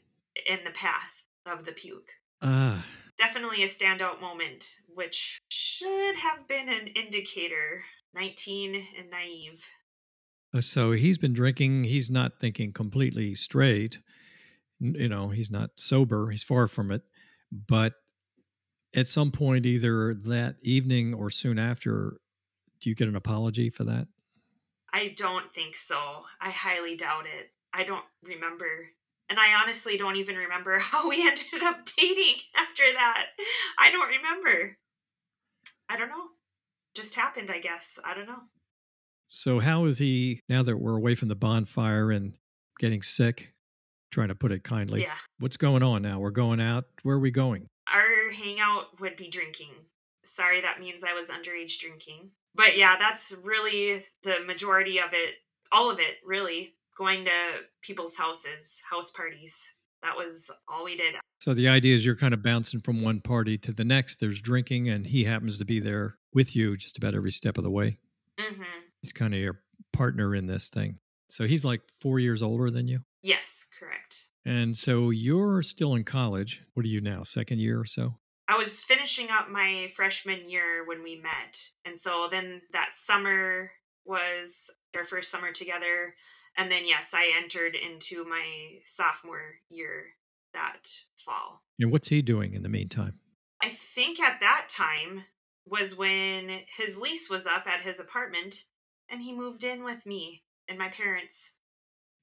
in 0.45 0.59
the 0.63 0.71
path 0.71 1.23
of 1.45 1.65
the 1.65 1.71
puke. 1.71 2.11
Ah. 2.41 2.85
Definitely 3.17 3.63
a 3.63 3.67
standout 3.67 4.21
moment, 4.21 4.77
which 4.93 5.39
should 5.49 6.15
have 6.17 6.47
been 6.47 6.69
an 6.69 6.87
indicator. 6.87 7.83
19 8.13 8.75
and 8.97 9.09
naive. 9.11 9.69
Uh, 10.53 10.61
so 10.61 10.91
he's 10.91 11.17
been 11.17 11.33
drinking. 11.33 11.83
He's 11.83 12.09
not 12.09 12.39
thinking 12.39 12.71
completely 12.71 13.35
straight. 13.35 13.99
You 14.79 15.09
know, 15.09 15.29
he's 15.29 15.51
not 15.51 15.71
sober. 15.75 16.29
He's 16.29 16.43
far 16.43 16.67
from 16.67 16.91
it. 16.91 17.03
But 17.51 17.93
at 18.97 19.07
some 19.07 19.31
point, 19.31 19.65
either 19.67 20.15
that 20.25 20.55
evening 20.63 21.13
or 21.13 21.29
soon 21.29 21.59
after, 21.59 22.17
do 22.81 22.89
you 22.89 22.95
get 22.95 23.07
an 23.07 23.15
apology 23.15 23.69
for 23.69 23.83
that? 23.83 24.07
I 24.91 25.13
don't 25.15 25.53
think 25.53 25.75
so. 25.75 26.23
I 26.41 26.49
highly 26.49 26.97
doubt 26.97 27.25
it. 27.25 27.51
I 27.71 27.83
don't 27.83 28.03
remember. 28.23 28.89
And 29.29 29.39
I 29.39 29.53
honestly 29.61 29.97
don't 29.97 30.15
even 30.15 30.35
remember 30.35 30.79
how 30.79 31.07
we 31.09 31.21
ended 31.25 31.61
up 31.61 31.85
dating 31.97 32.41
after 32.55 32.83
that. 32.93 33.27
I 33.79 33.91
don't 33.91 34.09
remember. 34.09 34.77
I 35.87 35.95
don't 35.95 36.09
know. 36.09 36.29
Just 36.95 37.13
happened, 37.13 37.51
I 37.51 37.59
guess. 37.59 37.99
I 38.03 38.15
don't 38.15 38.27
know. 38.27 38.41
So, 39.29 39.59
how 39.59 39.85
is 39.85 39.99
he 39.99 40.41
now 40.49 40.63
that 40.63 40.77
we're 40.77 40.97
away 40.97 41.13
from 41.13 41.27
the 41.27 41.35
bonfire 41.35 42.09
and 42.09 42.33
getting 42.79 43.03
sick? 43.03 43.53
Trying 44.09 44.29
to 44.29 44.35
put 44.35 44.53
it 44.53 44.63
kindly. 44.63 45.01
Yeah. 45.01 45.13
What's 45.37 45.57
going 45.57 45.83
on 45.83 46.01
now? 46.01 46.19
We're 46.19 46.31
going 46.31 46.61
out. 46.61 46.85
Where 47.03 47.17
are 47.17 47.19
we 47.19 47.29
going? 47.29 47.67
Our 47.93 48.31
hangout 48.31 48.99
would 48.99 49.15
be 49.15 49.29
drinking. 49.29 49.71
Sorry, 50.23 50.61
that 50.61 50.79
means 50.79 51.03
I 51.03 51.13
was 51.13 51.29
underage 51.29 51.79
drinking. 51.79 52.31
But 52.55 52.77
yeah, 52.77 52.97
that's 52.97 53.33
really 53.43 54.05
the 54.23 54.39
majority 54.45 54.99
of 54.99 55.13
it. 55.13 55.35
All 55.71 55.91
of 55.91 55.99
it, 55.99 56.17
really. 56.25 56.73
Going 56.97 57.25
to 57.25 57.31
people's 57.81 58.17
houses, 58.17 58.81
house 58.89 59.11
parties. 59.11 59.75
That 60.01 60.17
was 60.17 60.51
all 60.67 60.85
we 60.85 60.97
did. 60.97 61.15
So 61.39 61.53
the 61.53 61.67
idea 61.67 61.95
is 61.95 62.05
you're 62.05 62.15
kind 62.15 62.33
of 62.33 62.41
bouncing 62.41 62.79
from 62.79 63.01
one 63.01 63.21
party 63.21 63.57
to 63.59 63.71
the 63.71 63.85
next. 63.85 64.19
There's 64.19 64.41
drinking, 64.41 64.89
and 64.89 65.05
he 65.05 65.23
happens 65.23 65.57
to 65.59 65.65
be 65.65 65.79
there 65.79 66.15
with 66.33 66.55
you 66.55 66.75
just 66.77 66.97
about 66.97 67.15
every 67.15 67.31
step 67.31 67.57
of 67.57 67.63
the 67.63 67.71
way. 67.71 67.97
Mm-hmm. 68.39 68.63
He's 69.01 69.13
kind 69.13 69.33
of 69.33 69.39
your 69.39 69.59
partner 69.93 70.35
in 70.35 70.47
this 70.47 70.69
thing. 70.69 70.99
So 71.29 71.45
he's 71.45 71.65
like 71.65 71.81
four 72.01 72.19
years 72.19 72.41
older 72.41 72.71
than 72.71 72.87
you? 72.87 73.01
Yes, 73.21 73.65
correct. 73.79 74.26
And 74.47 74.77
so 74.77 75.09
you're 75.09 75.61
still 75.61 75.93
in 75.93 76.05
college. 76.05 76.63
What 76.73 76.85
are 76.85 76.89
you 76.89 77.01
now, 77.01 77.23
second 77.23 77.59
year 77.59 77.81
or 77.81 77.85
so? 77.85 78.15
I 78.47 78.55
was 78.55 78.79
finishing 78.79 79.29
up 79.29 79.49
my 79.49 79.89
freshman 79.93 80.49
year 80.49 80.85
when 80.87 81.03
we 81.03 81.17
met. 81.17 81.61
And 81.83 81.99
so 81.99 82.29
then 82.31 82.61
that 82.71 82.91
summer 82.93 83.71
was 84.05 84.71
our 84.95 85.03
first 85.03 85.29
summer 85.29 85.51
together. 85.51 86.15
And 86.57 86.71
then, 86.71 86.87
yes, 86.87 87.13
I 87.13 87.33
entered 87.37 87.75
into 87.75 88.23
my 88.23 88.79
sophomore 88.85 89.55
year 89.69 90.05
that 90.53 90.87
fall. 91.17 91.63
And 91.77 91.91
what's 91.91 92.07
he 92.07 92.21
doing 92.21 92.53
in 92.53 92.63
the 92.63 92.69
meantime? 92.69 93.19
I 93.61 93.67
think 93.67 94.21
at 94.21 94.39
that 94.39 94.67
time 94.69 95.25
was 95.65 95.97
when 95.97 96.61
his 96.77 96.97
lease 96.97 97.29
was 97.29 97.47
up 97.47 97.67
at 97.67 97.81
his 97.81 97.99
apartment 97.99 98.63
and 99.09 99.21
he 99.21 99.35
moved 99.35 99.65
in 99.65 99.83
with 99.83 100.05
me 100.05 100.43
and 100.69 100.79
my 100.79 100.87
parents. 100.87 101.55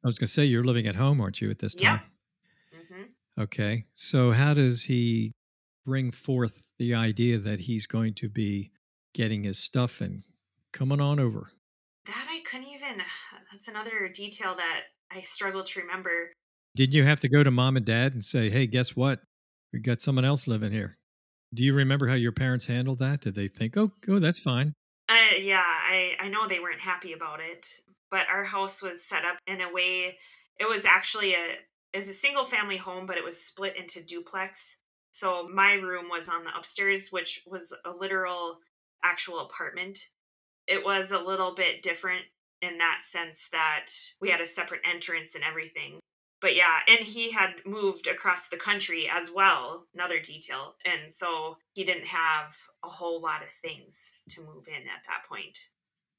I 0.02 0.08
was 0.08 0.18
going 0.18 0.26
to 0.26 0.32
say, 0.32 0.46
you're 0.46 0.64
living 0.64 0.86
at 0.86 0.96
home, 0.96 1.20
aren't 1.20 1.42
you, 1.42 1.50
at 1.50 1.58
this 1.58 1.74
time? 1.74 1.84
Yeah. 1.84 1.98
Mm-hmm. 2.74 3.42
Okay. 3.42 3.84
So, 3.94 4.32
how 4.32 4.54
does 4.54 4.84
he 4.84 5.32
bring 5.84 6.10
forth 6.10 6.72
the 6.78 6.94
idea 6.94 7.38
that 7.38 7.60
he's 7.60 7.86
going 7.86 8.14
to 8.14 8.28
be 8.28 8.70
getting 9.14 9.44
his 9.44 9.58
stuff 9.58 10.00
and 10.00 10.22
coming 10.72 11.00
on 11.00 11.18
over? 11.20 11.50
That 12.06 12.26
I 12.30 12.40
couldn't 12.48 12.68
even. 12.68 13.02
That's 13.50 13.68
another 13.68 14.08
detail 14.08 14.54
that 14.56 14.82
I 15.10 15.22
struggle 15.22 15.62
to 15.62 15.80
remember. 15.80 16.32
Didn't 16.76 16.94
you 16.94 17.04
have 17.04 17.20
to 17.20 17.28
go 17.28 17.42
to 17.42 17.50
mom 17.50 17.76
and 17.76 17.86
dad 17.86 18.12
and 18.14 18.24
say, 18.24 18.50
hey, 18.50 18.66
guess 18.66 18.96
what? 18.96 19.20
We 19.72 19.80
got 19.80 20.00
someone 20.00 20.24
else 20.24 20.46
living 20.46 20.72
here? 20.72 20.96
Do 21.52 21.64
you 21.64 21.72
remember 21.72 22.08
how 22.08 22.14
your 22.14 22.32
parents 22.32 22.66
handled 22.66 22.98
that? 22.98 23.20
Did 23.20 23.36
they 23.36 23.46
think, 23.46 23.76
oh, 23.76 23.92
oh 24.08 24.18
that's 24.18 24.40
fine? 24.40 24.74
Uh, 25.08 25.36
yeah, 25.40 25.62
I, 25.64 26.12
I 26.18 26.28
know 26.28 26.48
they 26.48 26.58
weren't 26.58 26.80
happy 26.80 27.12
about 27.12 27.40
it, 27.40 27.68
but 28.10 28.26
our 28.28 28.42
house 28.42 28.82
was 28.82 29.04
set 29.04 29.24
up 29.24 29.36
in 29.46 29.60
a 29.60 29.72
way. 29.72 30.16
It 30.58 30.68
was 30.68 30.84
actually 30.84 31.34
a 31.34 31.58
is 31.94 32.08
a 32.08 32.12
single 32.12 32.44
family 32.44 32.76
home, 32.76 33.06
but 33.06 33.16
it 33.16 33.24
was 33.24 33.42
split 33.42 33.76
into 33.76 34.02
duplex. 34.02 34.76
So 35.12 35.48
my 35.48 35.74
room 35.74 36.08
was 36.10 36.28
on 36.28 36.44
the 36.44 36.56
upstairs, 36.56 37.08
which 37.10 37.42
was 37.46 37.74
a 37.84 37.90
literal 37.90 38.58
actual 39.02 39.40
apartment. 39.40 39.98
It 40.66 40.84
was 40.84 41.12
a 41.12 41.18
little 41.20 41.54
bit 41.54 41.82
different 41.82 42.24
in 42.60 42.78
that 42.78 43.00
sense 43.02 43.48
that 43.52 43.86
we 44.20 44.30
had 44.30 44.40
a 44.40 44.46
separate 44.46 44.80
entrance 44.84 45.34
and 45.34 45.44
everything 45.44 46.00
but 46.44 46.54
yeah, 46.54 46.80
and 46.86 46.98
he 46.98 47.32
had 47.32 47.54
moved 47.64 48.06
across 48.06 48.50
the 48.50 48.58
country 48.58 49.08
as 49.10 49.30
well, 49.30 49.86
another 49.94 50.20
detail. 50.20 50.74
And 50.84 51.10
so 51.10 51.56
he 51.72 51.84
didn't 51.84 52.08
have 52.08 52.54
a 52.84 52.88
whole 52.90 53.22
lot 53.22 53.42
of 53.42 53.48
things 53.62 54.20
to 54.28 54.42
move 54.42 54.68
in 54.68 54.82
at 54.82 55.04
that 55.06 55.26
point. 55.26 55.58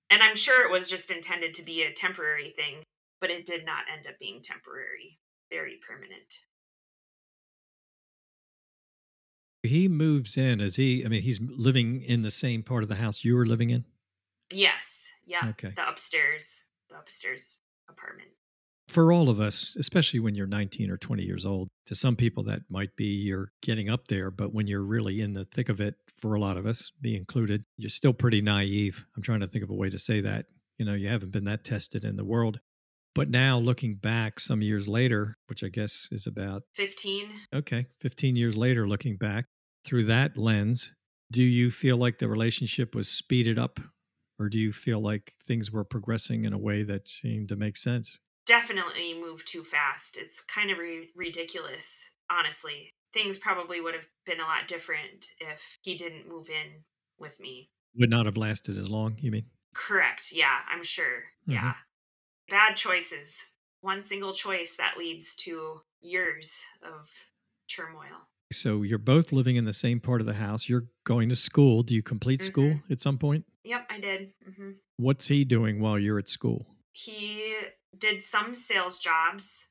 And 0.10 0.24
I'm 0.24 0.36
sure 0.36 0.66
it 0.66 0.72
was 0.72 0.90
just 0.90 1.12
intended 1.12 1.54
to 1.54 1.62
be 1.62 1.84
a 1.84 1.94
temporary 1.94 2.50
thing, 2.50 2.82
but 3.22 3.30
it 3.30 3.46
did 3.46 3.68
not 3.68 3.84
end 3.96 4.08
up 4.08 4.18
being 4.20 4.42
temporary, 4.42 5.20
very 5.56 5.80
permanent. 5.88 6.40
He 9.64 9.88
moves 9.88 10.38
in. 10.38 10.62
Is 10.62 10.76
he, 10.76 11.04
I 11.06 11.08
mean, 11.08 11.22
he's 11.22 11.40
living 11.42 12.02
in 12.02 12.22
the 12.22 12.32
same 12.32 12.62
part 12.62 12.84
of 12.84 12.90
the 12.90 12.96
house 12.96 13.24
you 13.24 13.36
were 13.36 13.46
living 13.46 13.70
in? 13.72 13.86
Yes. 14.52 15.12
Yeah. 15.26 15.50
Okay. 15.50 15.72
The 15.76 15.88
upstairs, 15.88 16.66
the 16.90 16.98
upstairs 16.98 17.56
apartment 17.90 18.30
for 18.88 19.12
all 19.12 19.30
of 19.30 19.40
us, 19.40 19.76
especially 19.78 20.20
when 20.20 20.36
you're 20.36 20.48
19 20.48 20.90
or 20.92 20.98
20 20.98 21.24
years 21.24 21.46
old, 21.46 21.70
to 21.86 21.96
some 21.96 22.16
people 22.16 22.44
that 22.44 22.62
might 22.70 22.96
be 22.96 23.06
you're 23.06 23.50
getting 23.62 23.90
up 23.90 24.08
there, 24.08 24.32
but 24.32 24.54
when 24.54 24.68
you're 24.68 24.84
really 24.84 25.22
in 25.22 25.34
the 25.34 25.46
thick 25.46 25.70
of 25.70 25.82
it, 25.82 25.96
for 26.18 26.36
a 26.36 26.40
lot 26.40 26.58
of 26.58 26.66
us, 26.66 26.92
me 27.02 27.16
included, 27.16 27.66
you're 27.78 27.90
still 27.90 28.14
pretty 28.14 28.42
naive. 28.42 29.06
I'm 29.16 29.24
trying 29.24 29.42
to 29.42 29.48
think 29.48 29.64
of 29.64 29.70
a 29.70 29.76
way 29.76 29.90
to 29.90 30.00
say 30.00 30.22
that. 30.22 30.46
You 30.78 30.86
know, 30.86 30.94
you 30.94 31.10
haven't 31.10 31.32
been 31.32 31.46
that 31.46 31.64
tested 31.64 32.06
in 32.06 32.16
the 32.16 32.26
world. 32.26 32.60
But 33.16 33.30
now 33.30 33.58
looking 33.58 33.96
back 33.96 34.40
some 34.40 34.62
years 34.62 34.88
later, 34.88 35.36
which 35.48 35.64
I 35.64 35.70
guess 35.70 36.08
is 36.12 36.28
about 36.28 36.64
15. 36.74 37.30
Okay, 37.54 37.86
15 38.02 38.36
years 38.36 38.56
later, 38.58 38.88
looking 38.88 39.16
back 39.18 39.46
through 39.86 40.04
that 40.06 40.38
lens, 40.38 40.92
do 41.32 41.44
you 41.44 41.72
feel 41.72 41.98
like 41.98 42.20
the 42.20 42.28
relationship 42.28 42.94
was 42.94 43.08
speeded 43.08 43.58
up 43.58 43.80
or 44.38 44.50
do 44.50 44.60
you 44.60 44.74
feel 44.74 45.00
like 45.00 45.32
things 45.48 45.72
were 45.72 45.86
progressing 45.86 46.44
in 46.44 46.52
a 46.52 46.58
way 46.58 46.84
that 46.84 47.08
seemed 47.08 47.48
to 47.50 47.56
make 47.56 47.78
sense? 47.78 48.20
definitely 48.46 49.14
moved 49.20 49.48
too 49.48 49.64
fast. 49.64 50.18
It's 50.18 50.42
kind 50.42 50.72
of 50.72 50.78
re- 50.78 51.10
ridiculous, 51.16 52.12
honestly. 52.30 52.92
Things 53.14 53.38
probably 53.38 53.82
would 53.82 53.96
have 53.96 54.08
been 54.26 54.40
a 54.40 54.44
lot 54.44 54.68
different 54.68 55.30
if 55.40 55.78
he 55.82 55.98
didn't 55.98 56.28
move 56.28 56.50
in 56.50 56.84
with 57.18 57.40
me. 57.40 57.70
Would 57.98 58.10
not 58.10 58.26
have 58.26 58.38
lasted 58.38 58.78
as 58.78 58.90
long, 58.90 59.18
you 59.20 59.32
mean? 59.32 59.46
Correct. 59.74 60.32
Yeah, 60.32 60.58
I'm 60.70 60.84
sure. 60.84 61.24
Mm-hmm. 61.48 61.54
Yeah. 61.54 61.74
Bad 62.50 62.76
choices. 62.76 63.40
One 63.82 64.02
single 64.02 64.34
choice 64.34 64.76
that 64.78 64.98
leads 64.98 65.36
to 65.38 65.82
years 66.02 66.64
of 66.84 67.10
turmoil. 67.70 68.28
So 68.52 68.84
you're 68.84 69.00
both 69.00 69.32
living 69.32 69.56
in 69.56 69.66
the 69.66 69.74
same 69.74 70.00
part 70.00 70.22
of 70.22 70.28
the 70.28 70.34
house. 70.34 70.70
You're 70.70 70.88
going 71.06 71.30
to 71.30 71.36
school. 71.36 71.82
Do 71.82 71.96
you 71.96 72.04
complete 72.04 72.40
mm-hmm. 72.42 72.52
school 72.52 72.74
at 72.90 73.00
some 73.00 73.18
point? 73.18 73.46
Yep, 73.64 73.88
I 73.90 74.00
did. 74.00 74.34
Mm-hmm. 74.48 74.72
What's 74.98 75.28
he 75.28 75.44
doing 75.44 75.82
while 75.82 75.98
you're 75.98 76.20
at 76.20 76.30
school? 76.30 76.68
He 76.94 77.56
did 77.98 78.24
some 78.24 78.56
sales 78.56 79.00
jobs, 79.00 79.68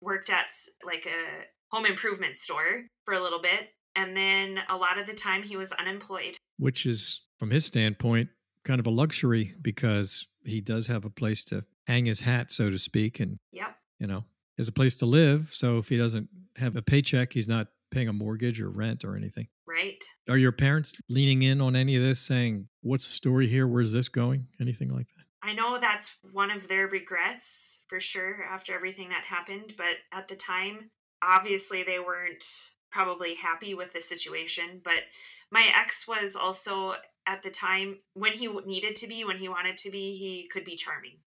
worked 0.00 0.30
at 0.30 0.52
like 0.84 1.06
a 1.06 1.44
home 1.70 1.86
improvement 1.86 2.36
store 2.36 2.84
for 3.04 3.14
a 3.14 3.22
little 3.22 3.40
bit, 3.40 3.70
and 3.96 4.16
then 4.16 4.60
a 4.68 4.76
lot 4.76 5.00
of 5.00 5.06
the 5.06 5.14
time 5.14 5.42
he 5.42 5.56
was 5.56 5.72
unemployed. 5.72 6.36
Which 6.58 6.86
is, 6.86 7.22
from 7.38 7.50
his 7.50 7.64
standpoint, 7.64 8.28
kind 8.64 8.80
of 8.80 8.86
a 8.86 8.90
luxury 8.90 9.54
because 9.62 10.26
he 10.44 10.60
does 10.60 10.86
have 10.86 11.04
a 11.04 11.10
place 11.10 11.44
to 11.44 11.64
hang 11.88 12.04
his 12.04 12.20
hat, 12.20 12.50
so 12.50 12.70
to 12.70 12.78
speak, 12.78 13.18
and 13.18 13.38
yep. 13.50 13.74
you 13.98 14.06
know, 14.06 14.24
has 14.58 14.68
a 14.68 14.72
place 14.72 14.96
to 14.98 15.06
live. 15.06 15.48
So 15.52 15.78
if 15.78 15.88
he 15.88 15.96
doesn't 15.96 16.28
have 16.56 16.76
a 16.76 16.82
paycheck, 16.82 17.32
he's 17.32 17.48
not 17.48 17.68
paying 17.90 18.08
a 18.08 18.12
mortgage 18.12 18.60
or 18.60 18.68
rent 18.68 19.04
or 19.04 19.16
anything. 19.16 19.48
right? 19.66 20.02
Are 20.28 20.36
your 20.36 20.52
parents 20.52 20.94
leaning 21.08 21.42
in 21.42 21.60
on 21.60 21.74
any 21.74 21.96
of 21.96 22.02
this, 22.02 22.20
saying, 22.20 22.68
What's 22.82 23.06
the 23.06 23.14
story 23.14 23.48
here? 23.48 23.66
Where's 23.66 23.92
this 23.92 24.08
going? 24.08 24.46
Anything 24.60 24.90
like 24.90 25.06
that? 25.16 25.24
I 25.42 25.54
know 25.54 25.78
that's 25.78 26.14
one 26.32 26.50
of 26.50 26.68
their 26.68 26.88
regrets 26.88 27.80
for 27.88 28.00
sure 28.00 28.44
after 28.44 28.74
everything 28.74 29.08
that 29.08 29.24
happened, 29.24 29.74
but 29.78 29.96
at 30.12 30.28
the 30.28 30.36
time, 30.36 30.90
obviously 31.22 31.84
they 31.84 31.98
weren't 31.98 32.44
probably 32.90 33.34
happy 33.34 33.74
with 33.74 33.92
the 33.92 34.00
situation. 34.00 34.80
But 34.84 35.04
my 35.50 35.66
ex 35.74 36.06
was 36.06 36.36
also 36.36 36.94
at 37.26 37.42
the 37.42 37.50
time 37.50 37.98
when 38.14 38.32
he 38.32 38.48
needed 38.66 38.96
to 38.96 39.06
be, 39.06 39.24
when 39.24 39.38
he 39.38 39.48
wanted 39.48 39.76
to 39.78 39.90
be, 39.90 40.16
he 40.16 40.48
could 40.52 40.64
be 40.64 40.76
charming, 40.76 41.18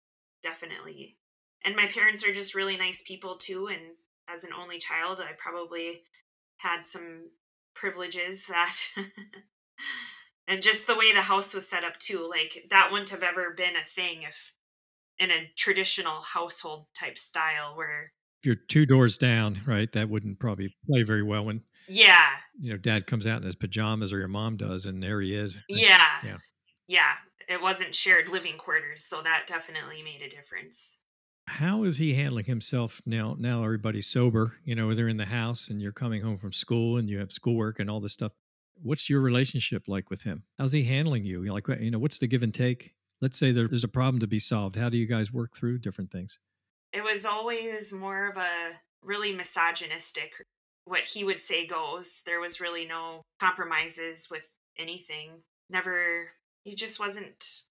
definitely. 0.43 1.17
And 1.63 1.75
my 1.75 1.87
parents 1.87 2.25
are 2.25 2.33
just 2.33 2.55
really 2.55 2.77
nice 2.77 3.03
people 3.05 3.37
too. 3.37 3.67
And 3.67 3.95
as 4.33 4.43
an 4.43 4.51
only 4.53 4.79
child, 4.79 5.21
I 5.21 5.31
probably 5.37 6.01
had 6.57 6.83
some 6.83 7.29
privileges 7.73 8.45
that 8.47 8.75
and 10.47 10.61
just 10.61 10.87
the 10.87 10.95
way 10.95 11.13
the 11.13 11.21
house 11.21 11.53
was 11.53 11.67
set 11.67 11.83
up 11.83 11.97
too 11.99 12.29
like 12.29 12.65
that 12.69 12.91
wouldn't 12.91 13.09
have 13.09 13.23
ever 13.23 13.53
been 13.55 13.75
a 13.75 13.85
thing 13.85 14.23
if 14.23 14.53
in 15.19 15.31
a 15.31 15.49
traditional 15.57 16.21
household 16.21 16.85
type 16.97 17.17
style 17.17 17.75
where 17.75 18.11
if 18.41 18.45
you're 18.45 18.55
two 18.55 18.85
doors 18.85 19.17
down 19.17 19.61
right 19.65 19.91
that 19.93 20.09
wouldn't 20.09 20.39
probably 20.39 20.75
play 20.89 21.03
very 21.03 21.23
well 21.23 21.45
when 21.45 21.61
yeah 21.87 22.27
you 22.59 22.71
know 22.71 22.77
dad 22.77 23.07
comes 23.07 23.25
out 23.25 23.37
in 23.37 23.43
his 23.43 23.55
pajamas 23.55 24.11
or 24.11 24.19
your 24.19 24.27
mom 24.27 24.57
does 24.57 24.85
and 24.85 25.01
there 25.01 25.21
he 25.21 25.33
is 25.33 25.55
yeah 25.69 26.09
yeah 26.23 26.37
yeah 26.87 27.13
it 27.47 27.61
wasn't 27.61 27.95
shared 27.95 28.29
living 28.29 28.57
quarters 28.57 29.03
so 29.03 29.21
that 29.21 29.43
definitely 29.47 30.01
made 30.03 30.21
a 30.21 30.29
difference. 30.29 30.99
How 31.47 31.83
is 31.83 31.97
he 31.97 32.13
handling 32.13 32.45
himself 32.45 33.01
now 33.05 33.35
now 33.37 33.63
everybody's 33.63 34.07
sober? 34.07 34.53
You 34.63 34.75
know 34.75 34.93
they're 34.93 35.07
in 35.07 35.17
the 35.17 35.25
house 35.25 35.69
and 35.69 35.81
you're 35.81 35.91
coming 35.91 36.21
home 36.21 36.37
from 36.37 36.53
school 36.53 36.97
and 36.97 37.09
you 37.09 37.19
have 37.19 37.31
schoolwork 37.31 37.79
and 37.79 37.89
all 37.89 37.99
this 37.99 38.13
stuff. 38.13 38.31
What's 38.81 39.09
your 39.09 39.21
relationship 39.21 39.87
like 39.87 40.09
with 40.09 40.23
him? 40.23 40.43
How's 40.57 40.71
he 40.71 40.83
handling 40.83 41.25
you? 41.25 41.43
Like 41.43 41.67
you 41.67 41.91
know 41.91 41.99
what's 41.99 42.19
the 42.19 42.27
give 42.27 42.43
and 42.43 42.53
take? 42.53 42.93
Let's 43.21 43.37
say 43.37 43.51
there's 43.51 43.83
a 43.83 43.89
problem 43.89 44.19
to 44.21 44.27
be 44.27 44.39
solved. 44.39 44.75
How 44.75 44.89
do 44.89 44.97
you 44.97 45.05
guys 45.05 45.31
work 45.31 45.53
through 45.53 45.79
different 45.79 46.11
things? 46.11 46.39
It 46.93 47.03
was 47.03 47.25
always 47.25 47.93
more 47.93 48.29
of 48.29 48.37
a 48.37 48.79
really 49.03 49.33
misogynistic 49.33 50.33
what 50.85 51.01
he 51.01 51.23
would 51.23 51.39
say 51.39 51.67
goes. 51.67 52.21
There 52.25 52.39
was 52.39 52.59
really 52.59 52.85
no 52.85 53.21
compromises 53.39 54.27
with 54.31 54.49
anything. 54.77 55.43
Never 55.69 56.31
he 56.63 56.75
just 56.75 56.99
wasn't 56.99 57.63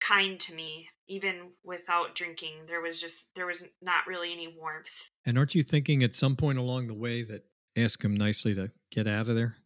kind 0.00 0.38
to 0.40 0.54
me 0.54 0.88
even 1.08 1.50
without 1.64 2.14
drinking. 2.14 2.54
There 2.66 2.80
was 2.80 3.00
just 3.00 3.34
there 3.34 3.46
was 3.46 3.64
not 3.80 4.06
really 4.06 4.32
any 4.32 4.54
warmth. 4.58 5.10
And 5.26 5.36
aren't 5.38 5.54
you 5.54 5.62
thinking 5.62 6.02
at 6.02 6.14
some 6.14 6.36
point 6.36 6.58
along 6.58 6.86
the 6.86 6.94
way 6.94 7.22
that 7.24 7.44
ask 7.76 8.02
him 8.02 8.16
nicely 8.16 8.54
to 8.54 8.70
get 8.90 9.06
out 9.06 9.28
of 9.28 9.36
there? 9.36 9.56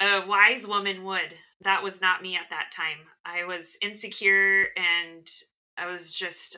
A 0.00 0.24
wise 0.26 0.66
woman 0.66 1.04
would. 1.04 1.34
That 1.62 1.82
was 1.82 2.00
not 2.00 2.22
me 2.22 2.36
at 2.36 2.50
that 2.50 2.70
time. 2.72 2.98
I 3.24 3.44
was 3.44 3.76
insecure 3.82 4.66
and 4.76 5.28
i 5.76 5.86
was 5.86 6.12
just 6.12 6.56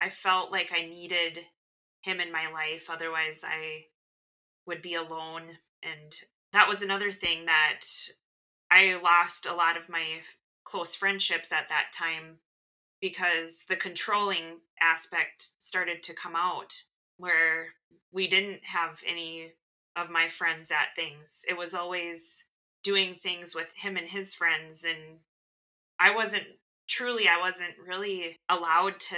i 0.00 0.10
felt 0.10 0.50
like 0.50 0.72
i 0.72 0.82
needed 0.82 1.40
him 2.02 2.20
in 2.20 2.32
my 2.32 2.50
life. 2.52 2.88
Otherwise 2.90 3.44
i 3.46 3.84
would 4.66 4.82
be 4.82 4.94
alone. 4.94 5.42
And 5.82 6.14
that 6.52 6.68
was 6.68 6.82
another 6.82 7.12
thing 7.12 7.46
that 7.46 7.80
i 8.70 8.98
lost 9.02 9.46
a 9.46 9.54
lot 9.54 9.76
of 9.76 9.88
my 9.88 10.20
close 10.68 10.94
friendships 10.94 11.50
at 11.50 11.68
that 11.70 11.86
time 11.94 12.38
because 13.00 13.64
the 13.68 13.76
controlling 13.76 14.58
aspect 14.82 15.50
started 15.58 16.02
to 16.02 16.14
come 16.14 16.36
out 16.36 16.82
where 17.16 17.68
we 18.12 18.28
didn't 18.28 18.60
have 18.64 19.00
any 19.06 19.52
of 19.96 20.10
my 20.10 20.28
friends 20.28 20.70
at 20.70 20.94
things. 20.94 21.42
It 21.48 21.56
was 21.56 21.72
always 21.74 22.44
doing 22.84 23.14
things 23.14 23.54
with 23.54 23.72
him 23.74 23.96
and 23.96 24.08
his 24.08 24.34
friends 24.34 24.84
and 24.84 25.20
I 25.98 26.14
wasn't 26.14 26.44
truly 26.86 27.26
I 27.28 27.40
wasn't 27.40 27.74
really 27.84 28.36
allowed 28.48 29.00
to 29.00 29.16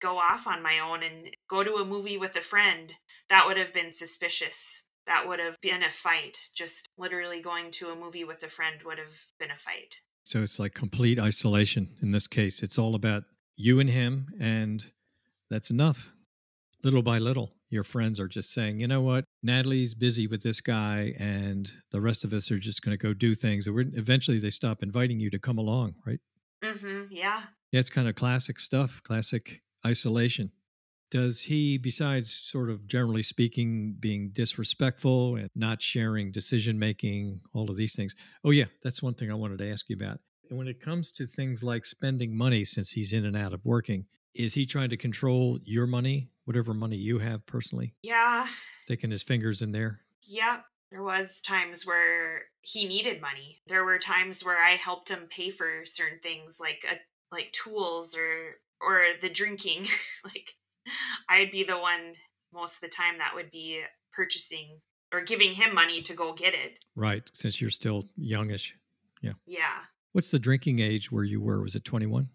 go 0.00 0.18
off 0.18 0.46
on 0.46 0.62
my 0.62 0.78
own 0.78 1.02
and 1.02 1.28
go 1.48 1.62
to 1.62 1.74
a 1.74 1.84
movie 1.84 2.16
with 2.16 2.34
a 2.36 2.40
friend. 2.40 2.94
That 3.28 3.46
would 3.46 3.58
have 3.58 3.74
been 3.74 3.90
suspicious. 3.90 4.84
That 5.06 5.28
would 5.28 5.38
have 5.38 5.60
been 5.60 5.82
a 5.82 5.90
fight. 5.90 6.48
Just 6.54 6.86
literally 6.96 7.42
going 7.42 7.70
to 7.72 7.90
a 7.90 7.96
movie 7.96 8.24
with 8.24 8.42
a 8.42 8.48
friend 8.48 8.76
would 8.84 8.98
have 8.98 9.26
been 9.38 9.50
a 9.50 9.56
fight. 9.56 10.00
So 10.24 10.42
it's 10.42 10.58
like 10.58 10.74
complete 10.74 11.18
isolation 11.18 11.96
in 12.02 12.12
this 12.12 12.26
case. 12.26 12.62
It's 12.62 12.78
all 12.78 12.94
about 12.94 13.24
you 13.56 13.80
and 13.80 13.90
him, 13.90 14.28
and 14.40 14.84
that's 15.50 15.70
enough. 15.70 16.10
Little 16.82 17.02
by 17.02 17.18
little, 17.18 17.52
your 17.68 17.84
friends 17.84 18.18
are 18.18 18.28
just 18.28 18.52
saying, 18.52 18.80
you 18.80 18.88
know 18.88 19.02
what, 19.02 19.24
Natalie's 19.42 19.94
busy 19.94 20.26
with 20.26 20.42
this 20.42 20.60
guy, 20.60 21.14
and 21.18 21.70
the 21.90 22.00
rest 22.00 22.24
of 22.24 22.32
us 22.32 22.50
are 22.50 22.58
just 22.58 22.82
going 22.82 22.96
to 22.96 23.02
go 23.02 23.12
do 23.12 23.34
things. 23.34 23.66
And 23.66 23.94
eventually 23.96 24.38
they 24.38 24.50
stop 24.50 24.82
inviting 24.82 25.20
you 25.20 25.30
to 25.30 25.38
come 25.38 25.58
along, 25.58 25.94
right? 26.06 26.20
Mm-hmm. 26.64 27.04
Yeah. 27.10 27.42
Yeah, 27.72 27.80
it's 27.80 27.90
kind 27.90 28.08
of 28.08 28.14
classic 28.14 28.58
stuff, 28.60 29.00
classic 29.02 29.62
isolation. 29.86 30.52
Does 31.10 31.42
he, 31.42 31.76
besides 31.76 32.32
sort 32.32 32.70
of 32.70 32.86
generally 32.86 33.22
speaking, 33.22 33.96
being 33.98 34.30
disrespectful 34.30 35.36
and 35.36 35.48
not 35.56 35.82
sharing 35.82 36.30
decision 36.30 36.78
making, 36.78 37.40
all 37.52 37.68
of 37.68 37.76
these 37.76 37.96
things? 37.96 38.14
Oh, 38.44 38.50
yeah, 38.50 38.66
that's 38.82 39.02
one 39.02 39.14
thing 39.14 39.30
I 39.30 39.34
wanted 39.34 39.58
to 39.58 39.70
ask 39.70 39.88
you 39.88 39.96
about. 39.96 40.20
And 40.48 40.58
when 40.58 40.68
it 40.68 40.80
comes 40.80 41.10
to 41.12 41.26
things 41.26 41.62
like 41.64 41.84
spending 41.84 42.36
money, 42.36 42.64
since 42.64 42.90
he's 42.92 43.12
in 43.12 43.24
and 43.24 43.36
out 43.36 43.52
of 43.52 43.64
working, 43.64 44.06
is 44.34 44.54
he 44.54 44.66
trying 44.66 44.90
to 44.90 44.96
control 44.96 45.58
your 45.64 45.86
money, 45.86 46.30
whatever 46.44 46.74
money 46.74 46.96
you 46.96 47.18
have 47.18 47.44
personally? 47.46 47.94
Yeah. 48.02 48.46
Sticking 48.82 49.10
his 49.10 49.22
fingers 49.22 49.62
in 49.62 49.72
there? 49.72 50.00
Yeah. 50.22 50.58
There 50.90 51.02
was 51.02 51.40
times 51.40 51.86
where 51.86 52.42
he 52.62 52.86
needed 52.86 53.20
money. 53.20 53.60
There 53.66 53.84
were 53.84 53.98
times 53.98 54.44
where 54.44 54.62
I 54.62 54.74
helped 54.76 55.08
him 55.08 55.28
pay 55.30 55.50
for 55.50 55.84
certain 55.84 56.18
things 56.20 56.58
like 56.60 56.84
a, 56.90 56.96
like 57.32 57.52
tools 57.52 58.16
or 58.16 58.56
or 58.80 59.02
the 59.22 59.30
drinking. 59.30 59.86
like 60.24 60.56
I'd 61.28 61.50
be 61.50 61.64
the 61.64 61.78
one 61.78 62.14
most 62.52 62.76
of 62.76 62.80
the 62.82 62.88
time 62.88 63.18
that 63.18 63.34
would 63.34 63.50
be 63.50 63.82
purchasing 64.12 64.78
or 65.12 65.22
giving 65.22 65.54
him 65.54 65.74
money 65.74 66.02
to 66.02 66.14
go 66.14 66.32
get 66.32 66.54
it. 66.54 66.78
Right, 66.94 67.28
since 67.32 67.60
you're 67.60 67.70
still 67.70 68.06
youngish. 68.16 68.76
Yeah. 69.22 69.32
Yeah. 69.46 69.78
What's 70.12 70.30
the 70.30 70.38
drinking 70.38 70.80
age 70.80 71.12
where 71.12 71.24
you 71.24 71.40
were? 71.40 71.60
Was 71.60 71.74
it 71.74 71.84
21? 71.84 72.28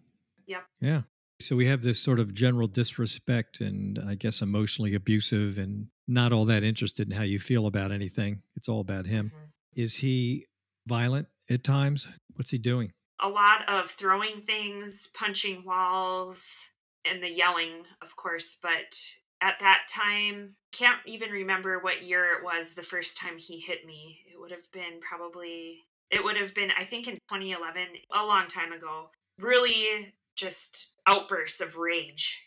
Yep. 0.47 0.63
Yeah. 0.79 1.01
So 1.41 1.55
we 1.55 1.67
have 1.67 1.81
this 1.81 2.01
sort 2.01 2.19
of 2.19 2.33
general 2.33 2.67
disrespect 2.67 3.59
and 3.59 3.99
I 4.07 4.15
guess 4.15 4.41
emotionally 4.41 4.95
abusive 4.95 5.57
and 5.57 5.87
not 6.07 6.31
all 6.31 6.45
that 6.45 6.63
interested 6.63 7.09
in 7.09 7.17
how 7.17 7.23
you 7.23 7.39
feel 7.39 7.67
about 7.67 7.91
anything. 7.91 8.41
It's 8.55 8.69
all 8.69 8.79
about 8.79 9.05
him. 9.05 9.27
Mm-hmm. 9.27 9.81
Is 9.81 9.95
he 9.95 10.45
violent 10.87 11.27
at 11.49 11.63
times? 11.63 12.07
What's 12.35 12.51
he 12.51 12.57
doing? 12.57 12.93
A 13.19 13.27
lot 13.27 13.67
of 13.67 13.89
throwing 13.89 14.41
things, 14.41 15.09
punching 15.13 15.63
walls, 15.65 16.69
and 17.09 17.21
the 17.21 17.29
yelling, 17.29 17.83
of 18.01 18.15
course, 18.15 18.57
but 18.61 18.99
at 19.41 19.59
that 19.59 19.87
time, 19.89 20.55
can't 20.71 20.99
even 21.05 21.29
remember 21.29 21.79
what 21.79 22.03
year 22.03 22.33
it 22.33 22.43
was 22.43 22.73
the 22.73 22.83
first 22.83 23.17
time 23.17 23.37
he 23.37 23.59
hit 23.59 23.85
me. 23.85 24.19
It 24.31 24.39
would 24.39 24.51
have 24.51 24.71
been 24.71 24.99
probably 25.01 25.83
it 26.11 26.23
would 26.23 26.37
have 26.37 26.53
been, 26.53 26.69
I 26.77 26.83
think, 26.83 27.07
in 27.07 27.15
2011, 27.15 27.83
a 28.13 28.25
long 28.25 28.47
time 28.47 28.71
ago. 28.71 29.09
Really 29.39 30.13
just 30.35 30.91
outbursts 31.07 31.61
of 31.61 31.77
rage. 31.77 32.43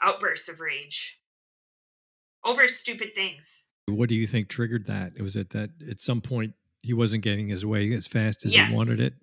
Outbursts 0.00 0.48
of 0.48 0.60
rage 0.60 1.20
over 2.44 2.68
stupid 2.68 3.14
things. 3.14 3.66
What 3.86 4.08
do 4.08 4.14
you 4.14 4.26
think 4.26 4.48
triggered 4.48 4.86
that? 4.86 5.20
Was 5.20 5.36
it 5.36 5.50
that 5.50 5.70
at 5.88 6.00
some 6.00 6.20
point 6.20 6.54
he 6.82 6.92
wasn't 6.92 7.22
getting 7.22 7.48
his 7.48 7.66
way 7.66 7.92
as 7.92 8.06
fast 8.06 8.44
as 8.44 8.54
yes. 8.54 8.70
he 8.70 8.76
wanted 8.76 9.00
it? 9.00 9.14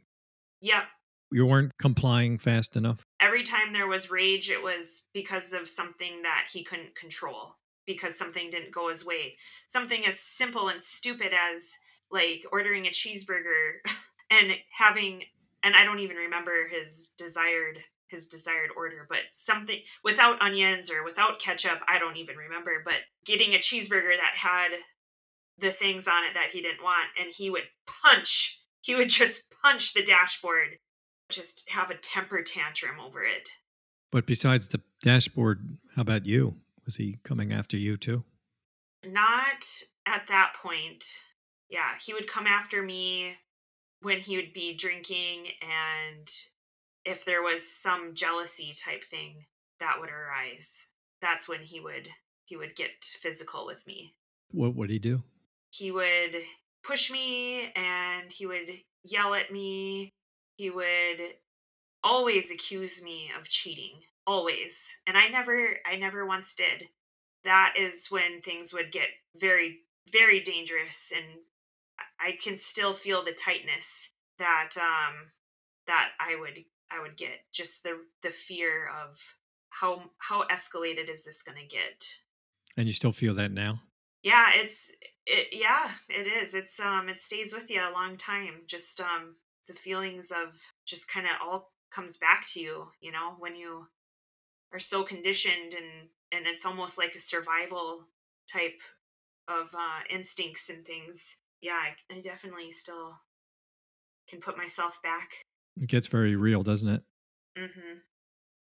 Yep. 0.62 0.84
You 1.32 1.46
weren't 1.46 1.78
complying 1.78 2.38
fast 2.38 2.76
enough? 2.76 3.06
Every 3.20 3.44
time 3.44 3.74
there 3.74 3.88
was 3.88 4.10
rage, 4.10 4.50
it 4.50 4.62
was 4.62 5.04
because 5.14 5.54
of 5.54 5.68
something 5.68 6.22
that 6.24 6.48
he 6.52 6.64
couldn't 6.64 6.96
control, 6.96 7.56
because 7.86 8.18
something 8.18 8.50
didn't 8.50 8.74
go 8.74 8.90
his 8.90 9.06
way. 9.06 9.36
Something 9.68 10.06
as 10.06 10.20
simple 10.20 10.70
and 10.70 10.82
stupid 10.82 11.34
as 11.34 11.76
like 12.10 12.46
ordering 12.52 12.86
a 12.86 12.92
cheeseburger 12.92 13.80
and 14.30 14.54
having 14.72 15.24
and 15.64 15.76
I 15.76 15.84
don't 15.84 16.00
even 16.00 16.18
remember 16.18 16.68
his 16.68 17.10
desired 17.18 17.80
his 18.08 18.28
desired 18.28 18.70
order, 18.78 19.06
but 19.10 19.20
something 19.32 19.82
without 20.02 20.42
onions 20.42 20.90
or 20.90 21.04
without 21.04 21.40
ketchup, 21.40 21.80
I 21.90 22.00
don't 22.00 22.16
even 22.16 22.38
remember, 22.38 22.82
but 22.86 23.02
getting 23.26 23.54
a 23.54 23.58
cheeseburger 23.58 24.16
that 24.16 24.36
had 24.36 24.70
the 25.58 25.72
things 25.72 26.08
on 26.08 26.24
it 26.24 26.34
that 26.34 26.52
he 26.54 26.62
didn't 26.62 26.84
want 26.84 27.10
and 27.20 27.30
he 27.36 27.50
would 27.50 27.66
punch, 27.86 28.62
he 28.80 28.96
would 28.96 29.10
just 29.10 29.52
punch 29.62 29.94
the 29.94 30.04
dashboard, 30.04 30.78
just 31.30 31.70
have 31.70 31.90
a 31.90 31.96
temper 31.96 32.42
tantrum 32.42 33.00
over 33.00 33.24
it. 33.24 33.50
But 34.12 34.26
besides 34.26 34.68
the 34.70 34.82
dashboard, 35.02 35.78
how 35.96 36.02
about 36.02 36.26
you? 36.26 36.56
Was 36.86 36.96
he 36.96 37.20
coming 37.24 37.52
after 37.52 37.76
you 37.76 37.98
too? 37.98 38.24
Not 39.04 39.66
at 40.06 40.28
that 40.28 40.54
point 40.62 41.04
yeah, 41.70 41.92
he 42.02 42.14
would 42.14 42.28
come 42.28 42.48
after 42.48 42.82
me 42.82 43.36
when 44.02 44.20
he 44.20 44.38
would 44.38 44.54
be 44.54 44.74
drinking 44.74 45.48
and 45.62 46.30
if 47.04 47.26
there 47.26 47.42
was 47.42 47.70
some 47.70 48.16
jealousy 48.16 48.74
type 48.74 49.04
thing 49.04 49.46
that 49.80 49.98
would 50.00 50.10
arise. 50.10 50.88
That's 51.22 51.48
when 51.48 51.62
he 51.62 51.80
would 51.80 52.10
he 52.46 52.56
would 52.56 52.76
get 52.76 53.04
physical 53.04 53.66
with 53.66 53.86
me. 53.86 54.14
What 54.52 54.76
would 54.76 54.90
he 54.90 55.00
do? 55.00 55.24
He 55.72 55.92
would 55.92 56.38
push 56.84 57.12
me 57.12 57.72
and 57.76 58.32
he 58.32 58.46
would 58.46 58.70
yell 59.04 59.34
at 59.34 59.52
me. 59.52 60.14
He 60.58 60.70
would 60.70 61.36
always 62.04 62.52
accuse 62.52 63.02
me 63.02 63.32
of 63.40 63.48
cheating, 63.48 64.02
always. 64.26 64.96
And 65.06 65.18
I 65.18 65.28
never 65.28 65.78
I 65.86 65.96
never 65.96 66.26
once 66.26 66.54
did. 66.54 66.90
That 67.44 67.76
is 67.78 68.08
when 68.10 68.42
things 68.42 68.74
would 68.74 68.92
get 68.92 69.08
very 69.40 69.80
very 70.12 70.42
dangerous 70.42 71.14
and 71.16 71.26
I 72.20 72.38
can 72.42 72.58
still 72.58 72.94
feel 72.94 73.24
the 73.24 73.34
tightness 73.34 74.10
that 74.40 74.72
um 74.78 75.28
that 75.86 76.12
I 76.20 76.36
would 76.36 76.64
I 76.92 77.02
would 77.02 77.18
get 77.18 77.40
just 77.52 77.84
the 77.84 78.00
the 78.24 78.30
fear 78.30 78.90
of 79.04 79.36
how 79.70 80.12
how 80.18 80.48
escalated 80.48 81.10
is 81.10 81.24
this 81.24 81.44
going 81.44 81.58
to 81.58 81.76
get 81.76 82.04
and 82.78 82.88
you 82.88 82.94
still 82.94 83.12
feel 83.12 83.34
that 83.36 83.52
now 83.52 83.82
yeah 84.24 84.48
it's 84.56 84.92
it 85.26 85.50
yeah 85.52 85.92
it 86.10 86.28
is 86.28 86.56
it's 86.56 86.80
um 86.80 87.10
it 87.10 87.20
stays 87.20 87.54
with 87.54 87.70
you 87.70 87.82
a 87.82 87.94
long 87.94 88.18
time 88.18 88.62
just 88.66 89.00
um 89.02 89.36
the 89.68 89.74
feelings 89.74 90.32
of 90.32 90.60
just 90.86 91.12
kind 91.12 91.26
of 91.26 91.34
all 91.42 91.72
comes 91.92 92.18
back 92.18 92.46
to 92.46 92.60
you 92.60 92.88
you 93.02 93.12
know 93.12 93.36
when 93.40 93.56
you 93.56 93.88
are 94.74 94.80
so 94.80 95.04
conditioned 95.04 95.74
and 95.74 96.10
and 96.32 96.46
it's 96.46 96.66
almost 96.66 96.98
like 96.98 97.16
a 97.16 97.20
survival 97.20 98.06
type 98.52 98.80
of 99.48 99.74
uh 99.74 100.00
instincts 100.10 100.70
and 100.70 100.86
things. 100.86 101.38
Yeah 101.62 101.80
I, 102.12 102.16
I 102.16 102.22
definitely 102.22 102.72
still 102.72 103.18
can 104.30 104.40
put 104.42 104.58
myself 104.58 105.00
back. 105.02 105.30
It 105.82 105.88
gets 105.88 106.08
very 106.08 106.36
real 106.36 106.64
doesn't 106.64 106.90
it? 106.90 107.02
Mm-hmm. 107.58 107.98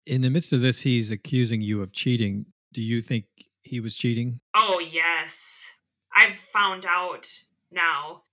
in 0.05 0.21
the 0.21 0.29
midst 0.29 0.53
of 0.53 0.61
this 0.61 0.81
he's 0.81 1.11
accusing 1.11 1.61
you 1.61 1.81
of 1.81 1.91
cheating. 1.91 2.45
Do 2.71 2.81
you 2.81 3.01
think 3.01 3.25
he 3.63 3.79
was 3.79 3.95
cheating? 3.95 4.39
Oh 4.53 4.79
yes. 4.79 5.63
I've 6.15 6.35
found 6.35 6.85
out 6.87 7.27
now 7.71 8.23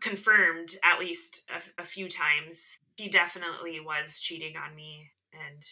confirmed 0.00 0.76
at 0.84 0.98
least 0.98 1.42
a, 1.50 1.82
a 1.82 1.84
few 1.84 2.08
times 2.08 2.78
he 2.96 3.08
definitely 3.08 3.80
was 3.80 4.18
cheating 4.18 4.54
on 4.56 4.74
me 4.74 5.10
and 5.32 5.62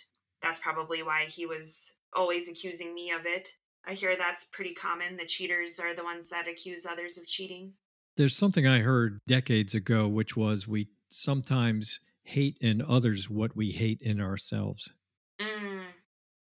that's 0.43 0.59
probably 0.59 1.03
why 1.03 1.27
he 1.29 1.47
was 1.47 1.95
always 2.15 2.49
accusing 2.49 2.95
me 2.95 3.11
of 3.11 3.27
it 3.27 3.51
i 3.87 3.93
hear 3.93 4.17
that's 4.17 4.45
pretty 4.53 4.75
common 4.75 5.17
the 5.17 5.27
cheaters 5.27 5.79
are 5.79 5.95
the 5.95 6.05
ones 6.05 6.29
that 6.31 6.49
accuse 6.49 6.87
others 6.87 7.19
of 7.19 7.27
cheating 7.27 7.73
there's 8.17 8.37
something 8.37 8.67
i 8.67 8.79
heard 8.79 9.19
decades 9.27 9.75
ago 9.75 10.09
which 10.09 10.37
was 10.37 10.67
we 10.67 10.89
sometimes 11.11 12.01
hate 12.25 12.59
in 12.61 12.83
others 12.87 13.31
what 13.31 13.57
we 13.57 13.71
hate 13.71 14.01
in 14.03 14.21
ourselves 14.21 14.93
mm. 15.41 15.47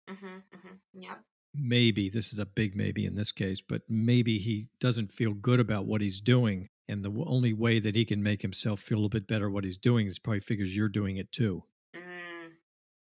mm-hmm, 0.08 0.26
mm-hmm. 0.26 0.74
yep 0.92 1.20
maybe 1.54 2.08
this 2.08 2.32
is 2.32 2.38
a 2.38 2.46
big 2.46 2.76
maybe 2.76 3.04
in 3.04 3.16
this 3.16 3.32
case 3.32 3.60
but 3.60 3.82
maybe 3.88 4.38
he 4.38 4.68
doesn't 4.78 5.12
feel 5.12 5.32
good 5.32 5.58
about 5.58 5.84
what 5.84 6.00
he's 6.00 6.20
doing 6.20 6.68
and 6.90 7.04
the 7.04 7.24
only 7.26 7.52
way 7.52 7.78
that 7.78 7.94
he 7.94 8.04
can 8.04 8.22
make 8.22 8.42
himself 8.42 8.80
feel 8.80 8.96
a 8.96 9.00
little 9.00 9.08
bit 9.08 9.26
better 9.26 9.50
what 9.50 9.64
he's 9.64 9.78
doing 9.78 10.06
is 10.06 10.18
probably 10.18 10.40
figures 10.40 10.76
you're 10.76 10.88
doing 10.88 11.16
it 11.16 11.32
too. 11.32 11.64
Mm, 11.96 12.50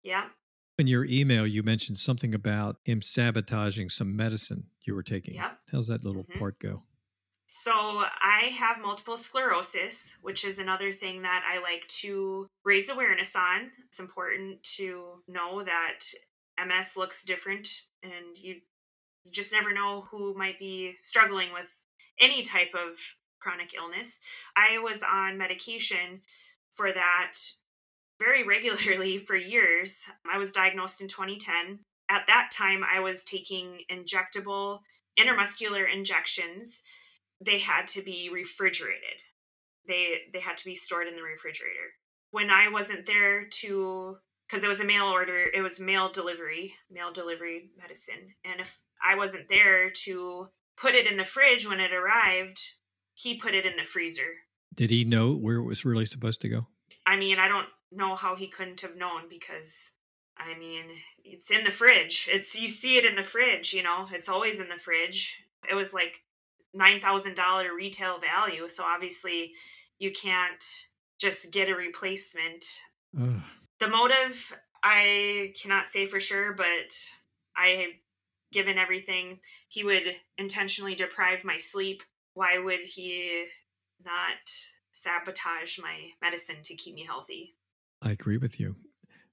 yeah. 0.02 0.26
In 0.78 0.86
your 0.86 1.04
email, 1.06 1.46
you 1.46 1.62
mentioned 1.62 1.98
something 1.98 2.34
about 2.34 2.76
him 2.84 3.02
sabotaging 3.02 3.88
some 3.88 4.14
medicine 4.14 4.66
you 4.82 4.94
were 4.94 5.02
taking. 5.02 5.34
Yep. 5.34 5.58
How's 5.72 5.88
that 5.88 6.04
little 6.04 6.22
mm-hmm. 6.22 6.38
part 6.38 6.58
go? 6.60 6.82
So, 7.50 7.72
I 7.72 8.52
have 8.58 8.82
multiple 8.82 9.16
sclerosis, 9.16 10.18
which 10.20 10.44
is 10.44 10.58
another 10.58 10.92
thing 10.92 11.22
that 11.22 11.42
I 11.50 11.62
like 11.62 11.88
to 12.00 12.46
raise 12.62 12.90
awareness 12.90 13.34
on. 13.34 13.70
It's 13.86 14.00
important 14.00 14.62
to 14.76 15.22
know 15.26 15.62
that 15.62 16.00
MS 16.62 16.98
looks 16.98 17.24
different 17.24 17.68
and 18.02 18.36
you 18.36 18.56
just 19.30 19.52
never 19.52 19.72
know 19.72 20.06
who 20.10 20.34
might 20.34 20.58
be 20.58 20.96
struggling 21.02 21.52
with 21.54 21.70
any 22.20 22.42
type 22.42 22.74
of 22.74 22.98
chronic 23.40 23.74
illness. 23.74 24.20
I 24.56 24.78
was 24.78 25.02
on 25.02 25.38
medication 25.38 26.22
for 26.70 26.92
that 26.92 27.34
very 28.18 28.42
regularly 28.46 29.18
for 29.18 29.36
years. 29.36 30.06
I 30.30 30.38
was 30.38 30.52
diagnosed 30.52 31.00
in 31.00 31.08
2010. 31.08 31.80
At 32.10 32.26
that 32.26 32.50
time, 32.52 32.82
I 32.82 33.00
was 33.00 33.24
taking 33.24 33.80
injectable 33.90 34.80
intramuscular 35.18 35.84
injections. 35.92 36.82
They 37.40 37.58
had 37.58 37.88
to 37.88 38.02
be 38.02 38.30
refrigerated. 38.32 39.18
They 39.86 40.22
they 40.32 40.40
had 40.40 40.56
to 40.58 40.64
be 40.64 40.74
stored 40.74 41.08
in 41.08 41.16
the 41.16 41.22
refrigerator. 41.22 41.94
When 42.30 42.50
I 42.50 42.68
wasn't 42.70 43.06
there 43.06 43.46
to 43.46 44.18
because 44.48 44.64
it 44.64 44.68
was 44.68 44.80
a 44.80 44.84
mail 44.84 45.04
order, 45.04 45.44
it 45.52 45.60
was 45.60 45.78
mail 45.80 46.10
delivery, 46.10 46.74
mail 46.90 47.12
delivery 47.12 47.70
medicine. 47.78 48.34
And 48.44 48.60
if 48.60 48.78
I 49.04 49.16
wasn't 49.16 49.48
there 49.48 49.90
to 50.04 50.48
put 50.80 50.94
it 50.94 51.10
in 51.10 51.16
the 51.16 51.24
fridge 51.24 51.68
when 51.68 51.80
it 51.80 51.92
arrived, 51.92 52.60
he 53.18 53.34
put 53.34 53.54
it 53.54 53.66
in 53.66 53.76
the 53.76 53.82
freezer. 53.82 54.36
Did 54.74 54.90
he 54.90 55.04
know 55.04 55.32
where 55.32 55.56
it 55.56 55.64
was 55.64 55.84
really 55.84 56.04
supposed 56.04 56.40
to 56.42 56.48
go? 56.48 56.68
I 57.04 57.16
mean, 57.16 57.38
I 57.38 57.48
don't 57.48 57.66
know 57.90 58.14
how 58.14 58.36
he 58.36 58.46
couldn't 58.46 58.80
have 58.82 58.96
known 58.96 59.22
because 59.28 59.90
I 60.36 60.56
mean, 60.56 60.84
it's 61.24 61.50
in 61.50 61.64
the 61.64 61.72
fridge. 61.72 62.28
It's 62.30 62.58
you 62.58 62.68
see 62.68 62.96
it 62.96 63.04
in 63.04 63.16
the 63.16 63.24
fridge, 63.24 63.72
you 63.74 63.82
know. 63.82 64.06
It's 64.12 64.28
always 64.28 64.60
in 64.60 64.68
the 64.68 64.78
fridge. 64.78 65.36
It 65.68 65.74
was 65.74 65.92
like 65.92 66.22
$9,000 66.76 67.74
retail 67.74 68.20
value, 68.20 68.68
so 68.68 68.84
obviously 68.84 69.52
you 69.98 70.12
can't 70.12 70.64
just 71.18 71.50
get 71.50 71.68
a 71.68 71.74
replacement. 71.74 72.64
Ugh. 73.20 73.42
The 73.80 73.88
motive 73.88 74.56
I 74.84 75.54
cannot 75.60 75.88
say 75.88 76.06
for 76.06 76.20
sure, 76.20 76.52
but 76.52 76.96
I 77.56 77.94
given 78.52 78.78
everything, 78.78 79.40
he 79.68 79.82
would 79.82 80.14
intentionally 80.38 80.94
deprive 80.94 81.44
my 81.44 81.58
sleep 81.58 82.04
why 82.38 82.56
would 82.56 82.78
he 82.78 83.46
not 84.04 84.48
sabotage 84.92 85.76
my 85.76 86.10
medicine 86.22 86.62
to 86.62 86.76
keep 86.76 86.94
me 86.94 87.04
healthy? 87.04 87.56
I 88.00 88.12
agree 88.12 88.36
with 88.36 88.60
you. 88.60 88.76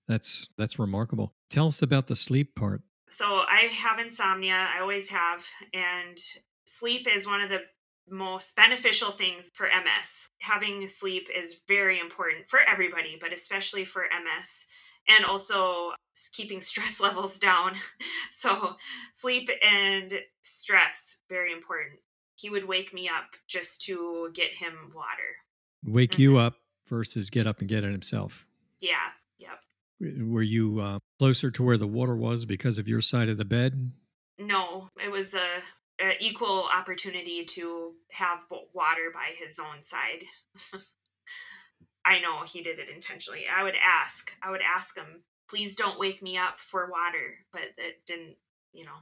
That's 0.07 0.47
that's 0.57 0.79
remarkable. 0.79 1.35
Tell 1.51 1.67
us 1.67 1.83
about 1.83 2.07
the 2.07 2.15
sleep 2.15 2.55
part. 2.55 2.81
So 3.07 3.43
I 3.47 3.69
have 3.71 3.99
insomnia. 3.99 4.67
I 4.75 4.81
always 4.81 5.09
have, 5.09 5.45
and 5.71 6.17
sleep 6.65 7.07
is 7.15 7.27
one 7.27 7.41
of 7.41 7.49
the 7.49 7.61
most 8.09 8.55
beneficial 8.55 9.11
things 9.11 9.51
for 9.53 9.67
MS. 9.67 10.29
Having 10.41 10.87
sleep 10.87 11.27
is 11.35 11.61
very 11.67 11.99
important 11.99 12.47
for 12.47 12.59
everybody, 12.67 13.19
but 13.21 13.31
especially 13.31 13.85
for 13.85 14.01
MS. 14.01 14.65
And 15.07 15.23
also 15.23 15.91
keeping 16.33 16.61
stress 16.71 16.99
levels 16.99 17.37
down. 17.37 17.75
so, 18.31 18.77
sleep 19.13 19.51
and 19.63 20.21
stress, 20.41 21.17
very 21.29 21.53
important 21.53 21.99
he 22.35 22.49
would 22.49 22.67
wake 22.67 22.93
me 22.93 23.09
up 23.09 23.25
just 23.47 23.81
to 23.83 24.29
get 24.33 24.53
him 24.53 24.91
water. 24.93 25.37
Wake 25.83 26.11
mm-hmm. 26.11 26.21
you 26.21 26.37
up 26.37 26.55
versus 26.87 27.29
get 27.29 27.47
up 27.47 27.59
and 27.59 27.69
get 27.69 27.83
it 27.83 27.91
himself. 27.91 28.45
Yeah. 28.79 28.95
Yep. 29.39 30.27
Were 30.27 30.41
you 30.41 30.79
uh, 30.79 30.99
closer 31.19 31.49
to 31.51 31.63
where 31.63 31.77
the 31.77 31.87
water 31.87 32.15
was 32.15 32.45
because 32.45 32.77
of 32.77 32.87
your 32.87 33.01
side 33.01 33.29
of 33.29 33.37
the 33.37 33.45
bed? 33.45 33.91
No, 34.37 34.89
it 35.01 35.11
was 35.11 35.33
a, 35.33 35.61
a 36.01 36.13
equal 36.19 36.67
opportunity 36.73 37.45
to 37.45 37.93
have 38.11 38.43
water 38.73 39.11
by 39.13 39.31
his 39.37 39.59
own 39.59 39.81
side. 39.81 40.25
I 42.05 42.19
know 42.19 42.43
he 42.45 42.61
did 42.61 42.77
it 42.77 42.89
intentionally. 42.89 43.45
I 43.51 43.63
would 43.63 43.75
ask, 43.83 44.31
I 44.43 44.51
would 44.51 44.61
ask 44.61 44.95
him, 44.97 45.23
please 45.49 45.75
don't 45.75 45.99
wake 45.99 46.21
me 46.21 46.37
up 46.37 46.59
for 46.59 46.89
water, 46.89 47.39
but 47.51 47.63
it 47.77 48.01
didn't, 48.05 48.35
you 48.73 48.85
know, 48.85 48.97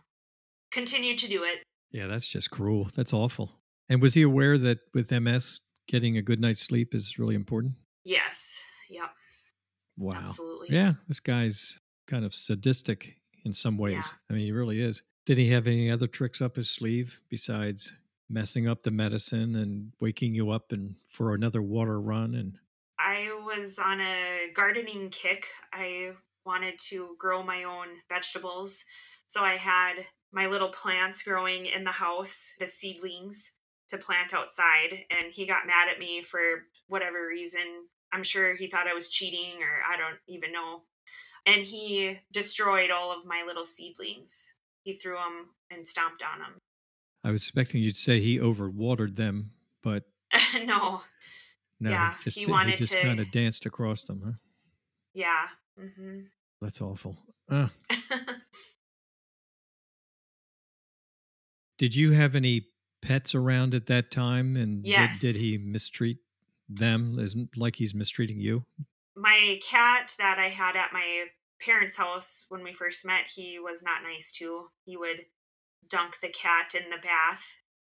continue 0.72 1.17
to 1.17 1.28
do 1.28 1.43
it. 1.43 1.63
Yeah, 1.94 2.08
that's 2.08 2.28
just 2.28 2.52
cruel. 2.52 2.90
That's 2.96 3.14
awful. 3.14 3.52
And 3.88 4.02
was 4.02 4.16
he 4.16 4.24
aware 4.24 4.58
that 4.58 4.80
with 4.94 5.12
MS, 5.12 5.62
getting 5.88 6.18
a 6.18 6.22
good 6.22 6.40
night's 6.40 6.62
sleep 6.62 6.94
is 6.94 7.18
really 7.18 7.36
important? 7.36 7.76
Yes. 8.04 8.62
Yep. 8.90 9.10
Wow. 9.98 10.16
Absolutely. 10.16 10.76
Yeah, 10.76 10.94
this 11.08 11.20
guy's 11.20 11.80
kind 12.08 12.26
of 12.26 12.34
sadistic 12.34 13.18
in 13.46 13.54
some 13.54 13.78
ways. 13.78 13.94
Yeah. 13.94 14.18
I 14.30 14.34
mean, 14.34 14.46
he 14.46 14.52
really 14.52 14.82
is. 14.82 15.02
Did 15.26 15.38
he 15.38 15.52
have 15.52 15.68
any 15.68 15.90
other 15.90 16.08
tricks 16.08 16.42
up 16.42 16.58
his 16.58 16.70
sleeve 16.70 17.22
besides 17.30 17.94
messing 18.30 18.68
up 18.68 18.84
the 18.84 18.92
medicine 18.92 19.56
and 19.56 19.94
waking 20.00 20.34
you 20.34 20.50
up 20.50 20.72
and 20.72 20.96
for 21.10 21.34
another 21.34 21.62
water 21.62 22.02
run 22.02 22.34
and 22.34 22.58
I 23.00 23.30
was 23.44 23.80
on 23.80 24.00
a 24.00 24.48
gardening 24.56 25.10
kick. 25.10 25.48
I 25.74 26.12
wanted 26.46 26.80
to 26.90 27.16
grow 27.20 27.44
my 27.44 27.64
own 27.64 27.88
vegetables. 28.08 28.86
So 29.28 29.42
I 29.42 29.56
had 29.56 30.06
my 30.34 30.48
little 30.48 30.69
plants 30.69 31.22
growing 31.24 31.67
in 31.67 31.84
the 31.84 31.91
house, 31.91 32.54
the 32.60 32.67
seedlings 32.67 33.52
to 33.89 33.98
plant 33.98 34.34
outside. 34.34 35.06
And 35.12 35.32
he 35.32 35.46
got 35.46 35.67
mad 35.67 35.88
at 35.89 36.00
me 36.00 36.24
for 36.24 36.39
whatever 36.88 37.28
reason. 37.28 37.62
I'm 38.12 38.24
sure 38.24 38.56
he 38.56 38.67
thought 38.67 38.88
I 38.88 38.93
was 38.93 39.10
cheating 39.10 39.62
or 39.62 39.93
I 39.93 39.96
don't 39.96 40.17
even 40.28 40.52
know. 40.52 40.82
And 41.46 41.63
he 41.63 42.19
destroyed 42.32 42.89
all 42.89 43.12
of 43.12 43.26
my 43.26 43.43
little 43.46 43.65
seedlings. 43.65 44.56
He 44.84 44.93
threw 44.93 45.15
them 45.15 45.50
and 45.69 45.86
stomped 45.86 46.24
on 46.24 46.39
them. 46.39 46.58
I 47.24 47.32
was 47.32 47.43
expecting 47.43 47.82
you'd 47.82 47.96
say 47.96 48.19
he 48.19 48.39
overwatered 48.39 49.15
them, 49.15 49.52
but 49.82 50.04
no. 50.65 51.02
No, 51.80 51.89
yeah, 51.89 52.15
just, 52.24 52.38
he 52.38 52.46
wanted 52.46 52.72
he 52.72 52.78
just 52.78 52.93
to... 52.93 53.02
kind 53.02 53.19
of 53.19 53.30
danced 53.32 53.65
across 53.65 54.04
them, 54.04 54.22
huh? 54.24 54.32
Yeah. 55.13 55.48
Mm-hmm. 55.80 56.19
That's 56.62 56.82
awful. 56.82 57.17
Uh. 57.50 57.67
Did 61.84 61.98
you 61.98 62.13
have 62.13 62.34
any 62.34 62.69
pets 63.02 63.36
around 63.36 63.76
at 63.76 63.88
that 63.88 64.10
time? 64.10 64.56
And 64.56 64.86
Yes. 64.86 65.19
did, 65.19 65.34
did 65.34 65.41
he 65.41 65.58
mistreat 65.58 66.17
them 66.69 67.19
as 67.19 67.36
like 67.58 67.76
he's 67.76 67.93
mistreating 67.93 68.39
you? 68.39 68.65
my 69.17 69.60
cat 69.62 70.15
that 70.17 70.39
I 70.39 70.48
had 70.48 70.78
at 70.78 70.93
my 70.93 71.26
parents' 71.60 71.98
house 71.98 72.46
when 72.48 72.63
we 72.63 72.72
first 72.72 73.06
met, 73.06 73.28
he 73.28 73.60
was 73.60 73.84
not 73.84 74.02
nice 74.02 74.32
to. 74.38 74.69
He 74.86 74.96
would 74.96 75.26
dunk 75.89 76.22
the 76.22 76.30
cat 76.30 76.74
in 76.74 76.89
the 76.89 77.04
bath 77.04 77.43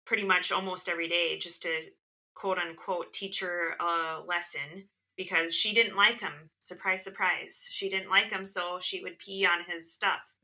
pretty 0.05 0.25
much 0.25 0.51
almost 0.51 0.89
every 0.89 1.09
day 1.09 1.39
just 1.39 1.63
to 1.63 1.91
quote 2.35 2.59
unquote 2.59 3.13
teach 3.13 3.39
her 3.39 3.77
a 3.79 4.25
lesson 4.27 4.89
because 5.17 5.55
she 5.55 5.73
didn't 5.73 5.97
like 5.97 6.21
him. 6.21 6.51
Surprise, 6.59 7.05
surprise. 7.05 7.69
She 7.71 7.89
didn't 7.89 8.11
like 8.11 8.33
him, 8.33 8.45
so 8.45 8.81
she 8.81 9.05
would 9.05 9.21
pee 9.21 9.47
on 9.47 9.61
his 9.69 9.95
stuff. 9.95 10.35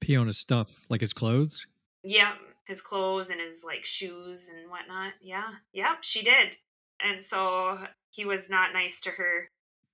Pee 0.00 0.16
on 0.16 0.28
his 0.28 0.38
stuff, 0.38 0.86
like 0.88 1.02
his 1.02 1.12
clothes? 1.12 1.66
Yep, 2.02 2.38
his 2.66 2.80
clothes 2.80 3.30
and 3.30 3.40
his 3.40 3.62
like 3.64 3.84
shoes 3.84 4.48
and 4.48 4.70
whatnot. 4.70 5.12
Yeah, 5.20 5.50
yep, 5.72 5.98
she 6.02 6.22
did. 6.22 6.50
And 7.00 7.24
so 7.24 7.78
he 8.10 8.24
was 8.24 8.48
not 8.50 8.72
nice 8.72 9.00
to 9.02 9.10
her. 9.10 9.50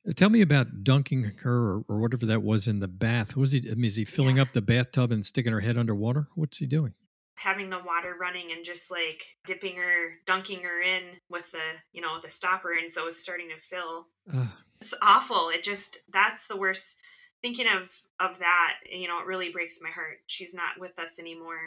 Uh, 0.08 0.12
Tell 0.12 0.30
me 0.30 0.40
about 0.40 0.82
dunking 0.84 1.32
her 1.42 1.54
or, 1.54 1.84
or 1.88 1.98
whatever 1.98 2.26
that 2.26 2.42
was 2.42 2.66
in 2.68 2.80
the 2.80 2.88
bath. 2.88 3.36
Was 3.36 3.52
he? 3.52 3.68
I 3.70 3.74
mean, 3.74 3.84
is 3.86 3.96
he 3.96 4.04
filling 4.04 4.36
Yeah. 4.36 4.42
up 4.42 4.52
the 4.52 4.62
bathtub 4.62 5.12
and 5.12 5.24
sticking 5.24 5.52
her 5.52 5.60
head 5.60 5.76
underwater? 5.76 6.28
What's 6.34 6.58
he 6.58 6.66
doing? 6.66 6.94
having 7.38 7.70
the 7.70 7.78
water 7.84 8.14
running 8.20 8.52
and 8.52 8.64
just 8.64 8.88
like 8.88 9.24
dipping 9.46 9.74
her, 9.74 10.12
dunking 10.26 10.62
her 10.62 10.80
in 10.80 11.02
with 11.28 11.50
the, 11.50 11.58
you 11.92 12.00
know, 12.00 12.20
the 12.20 12.28
stopper. 12.28 12.72
And 12.72 12.88
so 12.88 13.08
it's 13.08 13.16
starting 13.20 13.48
to 13.48 13.60
fill. 13.66 14.06
Uh, 14.32 14.46
It's 14.80 14.94
awful. 15.02 15.48
It 15.48 15.64
just, 15.64 15.96
that's 16.12 16.46
the 16.46 16.56
worst. 16.56 16.98
Thinking 17.40 17.66
of, 17.66 17.90
of 18.20 18.38
that, 18.38 18.74
you 18.88 19.08
know, 19.08 19.18
it 19.18 19.26
really 19.26 19.50
breaks 19.50 19.78
my 19.82 19.88
heart. 19.90 20.18
She's 20.28 20.54
not 20.54 20.78
with 20.78 20.96
us 21.00 21.18
anymore. 21.18 21.58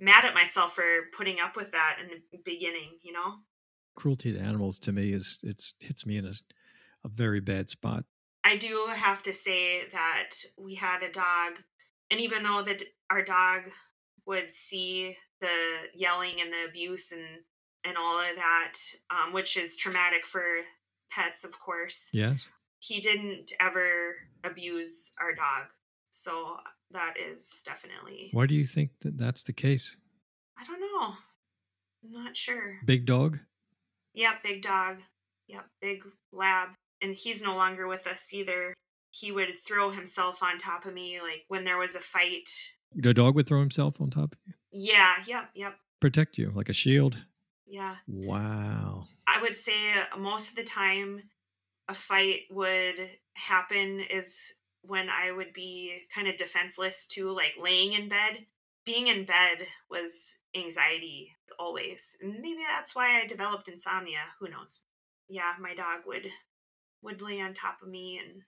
Mad 0.00 0.24
at 0.24 0.34
myself 0.34 0.74
for 0.74 0.84
putting 1.16 1.40
up 1.40 1.56
with 1.56 1.70
that 1.72 1.96
in 2.02 2.08
the 2.08 2.38
beginning, 2.44 2.98
you 3.02 3.12
know? 3.12 3.34
cruelty 3.96 4.32
to 4.32 4.40
animals 4.40 4.78
to 4.80 4.90
me 4.90 5.12
is 5.12 5.38
it's 5.44 5.74
hits 5.78 6.04
me 6.04 6.16
in 6.16 6.26
a, 6.26 6.32
a 7.04 7.08
very 7.08 7.38
bad 7.40 7.68
spot. 7.68 8.04
I 8.42 8.56
do 8.56 8.88
have 8.92 9.22
to 9.22 9.32
say 9.32 9.82
that 9.92 10.30
we 10.58 10.74
had 10.74 11.02
a 11.04 11.12
dog, 11.12 11.62
and 12.10 12.20
even 12.20 12.42
though 12.42 12.62
that 12.62 12.82
our 13.08 13.24
dog 13.24 13.62
would 14.26 14.52
see 14.52 15.16
the 15.40 15.76
yelling 15.94 16.40
and 16.40 16.52
the 16.52 16.64
abuse 16.68 17.12
and 17.12 17.22
and 17.84 17.96
all 17.96 18.18
of 18.18 18.34
that, 18.36 18.74
um, 19.10 19.32
which 19.32 19.56
is 19.56 19.76
traumatic 19.76 20.26
for 20.26 20.42
pets, 21.12 21.44
of 21.44 21.58
course, 21.60 22.10
Yes. 22.12 22.48
he 22.80 22.98
didn't 23.00 23.52
ever 23.60 24.16
abuse 24.42 25.12
our 25.20 25.34
dog. 25.34 25.66
So 26.10 26.56
that 26.90 27.14
is 27.18 27.62
definitely. 27.64 28.30
Why 28.32 28.46
do 28.46 28.54
you 28.54 28.64
think 28.64 28.90
that 29.00 29.18
that's 29.18 29.42
the 29.42 29.52
case? 29.52 29.96
I 30.58 30.64
don't 30.64 30.80
know. 30.80 31.14
I'm 32.04 32.24
not 32.24 32.36
sure. 32.36 32.78
Big 32.84 33.06
dog? 33.06 33.38
Yep, 34.14 34.42
big 34.42 34.62
dog. 34.62 34.98
Yep, 35.48 35.64
big 35.80 36.04
lab. 36.32 36.68
And 37.02 37.14
he's 37.14 37.42
no 37.42 37.56
longer 37.56 37.86
with 37.88 38.06
us 38.06 38.32
either. 38.32 38.74
He 39.10 39.32
would 39.32 39.58
throw 39.58 39.90
himself 39.90 40.42
on 40.42 40.58
top 40.58 40.86
of 40.86 40.94
me, 40.94 41.20
like 41.20 41.44
when 41.48 41.64
there 41.64 41.78
was 41.78 41.94
a 41.94 42.00
fight. 42.00 42.48
The 42.94 43.14
dog 43.14 43.34
would 43.34 43.46
throw 43.46 43.60
himself 43.60 44.00
on 44.00 44.10
top 44.10 44.32
of 44.32 44.38
you, 44.46 44.54
Yeah, 44.70 45.14
yep, 45.26 45.50
yep, 45.54 45.76
protect 46.00 46.38
you 46.38 46.52
like 46.54 46.68
a 46.68 46.72
shield. 46.72 47.18
yeah. 47.66 47.96
Wow. 48.06 49.06
I 49.26 49.40
would 49.42 49.56
say 49.56 49.74
most 50.18 50.50
of 50.50 50.56
the 50.56 50.62
time 50.64 51.22
a 51.88 51.94
fight 51.94 52.42
would 52.50 53.10
happen 53.34 54.00
is 54.00 54.54
when 54.86 55.08
I 55.08 55.32
would 55.32 55.52
be 55.52 56.02
kind 56.14 56.28
of 56.28 56.36
defenseless 56.36 57.06
too, 57.06 57.34
like 57.34 57.54
laying 57.60 57.92
in 57.92 58.08
bed. 58.08 58.46
Being 58.84 59.06
in 59.06 59.24
bed 59.24 59.66
was 59.88 60.36
anxiety 60.54 61.32
always. 61.58 62.16
Maybe 62.22 62.62
that's 62.68 62.94
why 62.94 63.20
I 63.20 63.26
developed 63.26 63.68
insomnia. 63.68 64.20
Who 64.40 64.48
knows? 64.48 64.82
Yeah, 65.28 65.52
my 65.58 65.74
dog 65.74 66.00
would 66.06 66.26
would 67.02 67.22
lay 67.22 67.40
on 67.40 67.54
top 67.54 67.78
of 67.82 67.88
me 67.88 68.20
and 68.22 68.42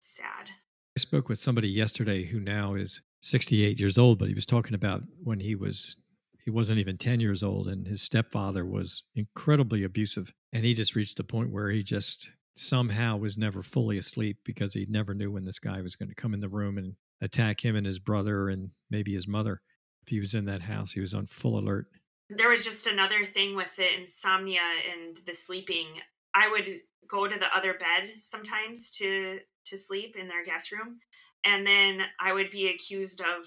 sad. 0.00 0.50
I 0.96 1.00
spoke 1.00 1.28
with 1.28 1.38
somebody 1.38 1.68
yesterday 1.68 2.24
who 2.24 2.40
now 2.40 2.74
is 2.74 3.02
68 3.20 3.80
years 3.80 3.98
old, 3.98 4.18
but 4.18 4.28
he 4.28 4.34
was 4.34 4.46
talking 4.46 4.74
about 4.74 5.02
when 5.22 5.40
he 5.40 5.54
was 5.54 5.96
he 6.44 6.50
wasn't 6.50 6.78
even 6.78 6.98
10 6.98 7.20
years 7.20 7.42
old 7.42 7.68
and 7.68 7.86
his 7.86 8.02
stepfather 8.02 8.66
was 8.66 9.02
incredibly 9.14 9.82
abusive 9.82 10.34
and 10.52 10.64
he 10.64 10.74
just 10.74 10.94
reached 10.94 11.16
the 11.16 11.24
point 11.24 11.50
where 11.50 11.70
he 11.70 11.82
just 11.82 12.30
somehow 12.56 13.16
was 13.16 13.36
never 13.36 13.62
fully 13.62 13.98
asleep 13.98 14.38
because 14.44 14.74
he 14.74 14.86
never 14.88 15.14
knew 15.14 15.30
when 15.30 15.44
this 15.44 15.58
guy 15.58 15.80
was 15.80 15.96
going 15.96 16.08
to 16.08 16.14
come 16.14 16.34
in 16.34 16.40
the 16.40 16.48
room 16.48 16.78
and 16.78 16.94
attack 17.20 17.64
him 17.64 17.76
and 17.76 17.86
his 17.86 17.98
brother 17.98 18.48
and 18.48 18.70
maybe 18.90 19.14
his 19.14 19.26
mother. 19.28 19.60
If 20.02 20.08
he 20.08 20.20
was 20.20 20.34
in 20.34 20.44
that 20.46 20.62
house 20.62 20.92
he 20.92 21.00
was 21.00 21.14
on 21.14 21.26
full 21.26 21.58
alert. 21.58 21.86
There 22.30 22.48
was 22.48 22.64
just 22.64 22.86
another 22.86 23.24
thing 23.24 23.56
with 23.56 23.74
the 23.76 23.98
insomnia 23.98 24.60
and 24.92 25.16
the 25.26 25.34
sleeping. 25.34 25.86
I 26.34 26.48
would 26.48 26.68
go 27.08 27.26
to 27.26 27.38
the 27.38 27.54
other 27.54 27.74
bed 27.74 28.10
sometimes 28.20 28.90
to 28.92 29.40
to 29.66 29.76
sleep 29.76 30.16
in 30.16 30.28
their 30.28 30.44
guest 30.44 30.72
room 30.72 30.98
and 31.44 31.66
then 31.66 32.02
i 32.20 32.32
would 32.32 32.50
be 32.50 32.68
accused 32.68 33.20
of 33.20 33.46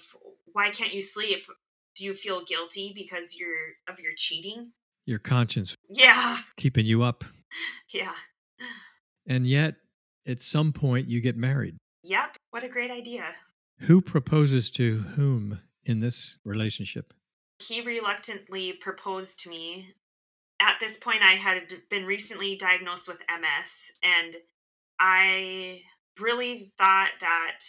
why 0.52 0.70
can't 0.70 0.94
you 0.94 1.02
sleep? 1.02 1.44
Do 1.96 2.04
you 2.04 2.14
feel 2.14 2.44
guilty 2.44 2.92
because 2.94 3.36
you're 3.36 3.74
of 3.88 4.00
your 4.00 4.12
cheating? 4.16 4.72
Your 5.06 5.18
conscience 5.18 5.76
yeah. 5.88 6.38
keeping 6.56 6.86
you 6.86 7.02
up. 7.02 7.24
Yeah 7.90 8.12
and 9.28 9.46
yet 9.46 9.76
at 10.26 10.40
some 10.40 10.72
point 10.72 11.06
you 11.06 11.20
get 11.20 11.36
married 11.36 11.76
yep 12.02 12.36
what 12.50 12.64
a 12.64 12.68
great 12.68 12.90
idea 12.90 13.24
who 13.82 14.00
proposes 14.00 14.70
to 14.70 14.98
whom 14.98 15.60
in 15.84 16.00
this 16.00 16.38
relationship 16.44 17.14
he 17.58 17.80
reluctantly 17.80 18.72
proposed 18.72 19.40
to 19.40 19.50
me. 19.50 19.94
At 20.60 20.78
this 20.80 20.96
point, 20.96 21.22
I 21.22 21.32
had 21.32 21.62
been 21.90 22.04
recently 22.04 22.56
diagnosed 22.56 23.08
with 23.08 23.18
MS, 23.28 23.92
and 24.02 24.36
I 24.98 25.82
really 26.18 26.72
thought 26.78 27.10
that 27.20 27.60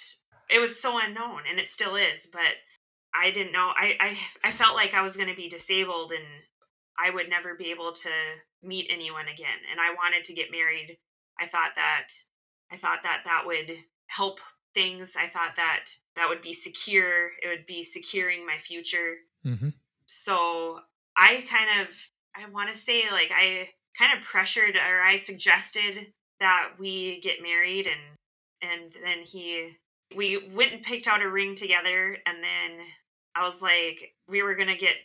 it 0.50 0.60
was 0.60 0.80
so 0.80 1.00
unknown, 1.00 1.41
and 1.50 1.60
it 1.60 1.67
still 1.67 1.95
is, 1.95 2.28
but 2.32 2.58
I 3.13 3.32
didn't 3.32 3.54
know. 3.54 3.72
I, 3.76 3.95
I, 4.00 4.50
I 4.50 4.52
felt 4.52 4.76
like 4.76 4.93
I 4.93 5.02
was 5.02 5.17
going 5.17 5.30
to 5.30 5.36
be 5.36 5.50
disabled 5.50 6.12
and 6.12 6.26
I 6.98 7.10
would 7.10 7.28
never 7.28 7.56
be 7.56 7.72
able 7.72 7.91
to 7.91 8.10
meet 8.62 8.88
anyone 8.91 9.28
again. 9.28 9.58
And 9.72 9.80
I 9.80 9.95
wanted 9.95 10.24
to 10.26 10.34
get 10.34 10.52
married. 10.52 10.98
I 11.39 11.45
thought 11.45 11.71
that 11.75 12.08
I 12.71 12.78
thought 12.78 12.99
that 13.04 13.21
that 13.25 13.43
would 13.45 13.71
help 14.08 14.39
things. 14.73 15.15
I 15.17 15.28
thought 15.28 15.56
that 15.56 15.86
that 16.15 16.30
would 16.30 16.41
be 16.41 16.54
secure. 16.54 17.32
It 17.41 17.47
would 17.47 17.65
be 17.65 17.84
securing 17.84 18.45
my 18.45 18.58
future 18.58 19.17
mm-hmm. 19.45 19.69
so 20.06 20.80
i 21.15 21.43
kind 21.49 21.82
of 21.82 22.10
i 22.36 22.49
want 22.49 22.69
to 22.69 22.80
say 22.80 23.04
like 23.12 23.32
i 23.36 23.67
kind 23.97 24.17
of 24.17 24.23
pressured 24.23 24.75
or 24.75 25.02
i 25.02 25.15
suggested 25.15 26.08
that 26.39 26.71
we 26.78 27.19
get 27.21 27.41
married 27.41 27.88
and 27.88 28.71
and 28.71 28.91
then 29.04 29.19
he 29.23 29.71
we 30.15 30.38
went 30.54 30.73
and 30.73 30.84
picked 30.84 31.08
out 31.08 31.21
a 31.21 31.30
ring 31.30 31.56
together 31.56 32.17
and 32.25 32.43
then 32.43 32.86
i 33.36 33.45
was 33.45 33.62
like 33.62 34.13
we 34.28 34.41
were 34.41 34.56
gonna 34.56 34.78
get 34.78 34.95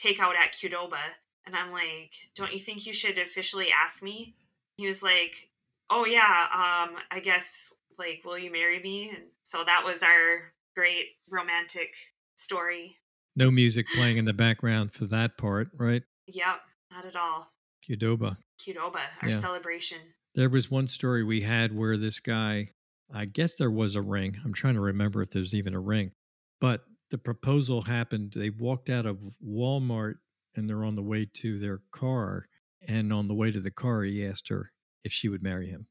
takeout 0.00 0.34
at 0.34 0.54
qdoba 0.54 0.98
and 1.46 1.54
i'm 1.54 1.72
like 1.72 2.12
don't 2.34 2.52
you 2.52 2.58
think 2.58 2.86
you 2.86 2.92
should 2.92 3.18
officially 3.18 3.68
ask 3.70 4.02
me 4.02 4.34
he 4.76 4.86
was 4.86 5.02
like 5.02 5.48
oh 5.94 6.04
yeah 6.04 6.46
um 6.52 6.96
i 7.10 7.20
guess 7.22 7.72
like 7.98 8.20
will 8.24 8.38
you 8.38 8.50
marry 8.50 8.80
me 8.82 9.08
and 9.10 9.24
so 9.44 9.62
that 9.64 9.82
was 9.84 10.02
our 10.02 10.52
great 10.76 11.06
romantic 11.30 11.94
story 12.36 12.96
no 13.36 13.50
music 13.50 13.86
playing 13.94 14.16
in 14.16 14.24
the 14.24 14.32
background 14.32 14.92
for 14.92 15.06
that 15.06 15.38
part 15.38 15.68
right 15.78 16.02
Yep, 16.26 16.60
not 16.90 17.04
at 17.06 17.16
all. 17.16 17.48
qdoba 17.88 18.36
Qdoba, 18.60 19.00
our 19.22 19.28
Yeah. 19.28 19.38
celebration. 19.38 19.98
There 20.34 20.48
was 20.48 20.70
one 20.70 20.86
story 20.86 21.22
we 21.22 21.42
had 21.42 21.74
where 21.76 21.96
this 21.98 22.18
guy, 22.20 22.68
I 23.12 23.24
guess 23.26 23.56
there 23.56 23.70
was 23.70 23.94
a 23.94 24.00
ring. 24.00 24.36
I'm 24.44 24.54
trying 24.54 24.74
to 24.74 24.80
remember 24.80 25.20
if 25.22 25.30
there's 25.30 25.54
even 25.54 25.74
a 25.74 25.80
ring, 25.80 26.12
but 26.60 26.84
the 27.10 27.18
proposal 27.18 27.82
happened. 27.82 28.32
They 28.34 28.48
walked 28.50 28.88
out 28.90 29.06
of 29.06 29.18
Walmart 29.44 30.14
and 30.56 30.68
they're 30.68 30.84
on 30.84 30.94
the 30.94 31.02
way 31.02 31.28
to 31.34 31.58
their 31.58 31.80
car. 31.92 32.46
And 32.86 33.12
on 33.12 33.28
the 33.28 33.34
way 33.34 33.50
to 33.50 33.60
the 33.60 33.70
car, 33.70 34.02
he 34.02 34.24
asked 34.26 34.48
her 34.48 34.70
if 35.04 35.12
she 35.12 35.28
would 35.28 35.42
marry 35.42 35.68
him. 35.68 35.86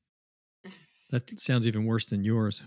That 1.11 1.39
sounds 1.39 1.67
even 1.67 1.85
worse 1.85 2.05
than 2.05 2.23
yours. 2.23 2.63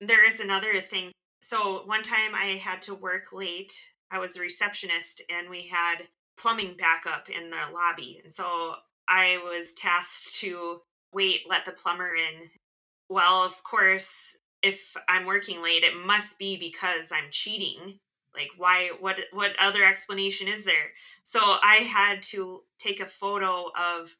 There 0.00 0.24
is 0.24 0.38
another 0.38 0.78
thing. 0.78 1.10
So 1.40 1.82
one 1.84 2.04
time 2.04 2.32
I 2.32 2.60
had 2.62 2.80
to 2.82 2.94
work 2.94 3.32
late. 3.32 3.90
I 4.08 4.20
was 4.20 4.36
a 4.36 4.40
receptionist 4.40 5.20
and 5.28 5.50
we 5.50 5.62
had 5.66 6.06
plumbing 6.36 6.76
backup 6.78 7.28
in 7.28 7.50
the 7.50 7.74
lobby. 7.74 8.20
And 8.22 8.32
so 8.32 8.74
I 9.08 9.38
was 9.44 9.72
tasked 9.72 10.34
to 10.40 10.82
wait, 11.12 11.40
let 11.48 11.66
the 11.66 11.72
plumber 11.72 12.14
in. 12.14 12.50
Well, 13.08 13.44
of 13.44 13.62
course, 13.64 14.36
if 14.62 14.96
I'm 15.08 15.26
working 15.26 15.62
late, 15.62 15.82
it 15.82 16.06
must 16.06 16.38
be 16.38 16.56
because 16.56 17.10
I'm 17.12 17.30
cheating. 17.30 17.98
Like 18.34 18.50
why 18.56 18.90
what 19.00 19.18
what 19.32 19.52
other 19.58 19.84
explanation 19.84 20.48
is 20.48 20.64
there? 20.64 20.92
So 21.22 21.40
I 21.40 21.76
had 21.76 22.22
to 22.24 22.62
take 22.78 23.00
a 23.00 23.06
photo 23.06 23.70
of 23.76 24.16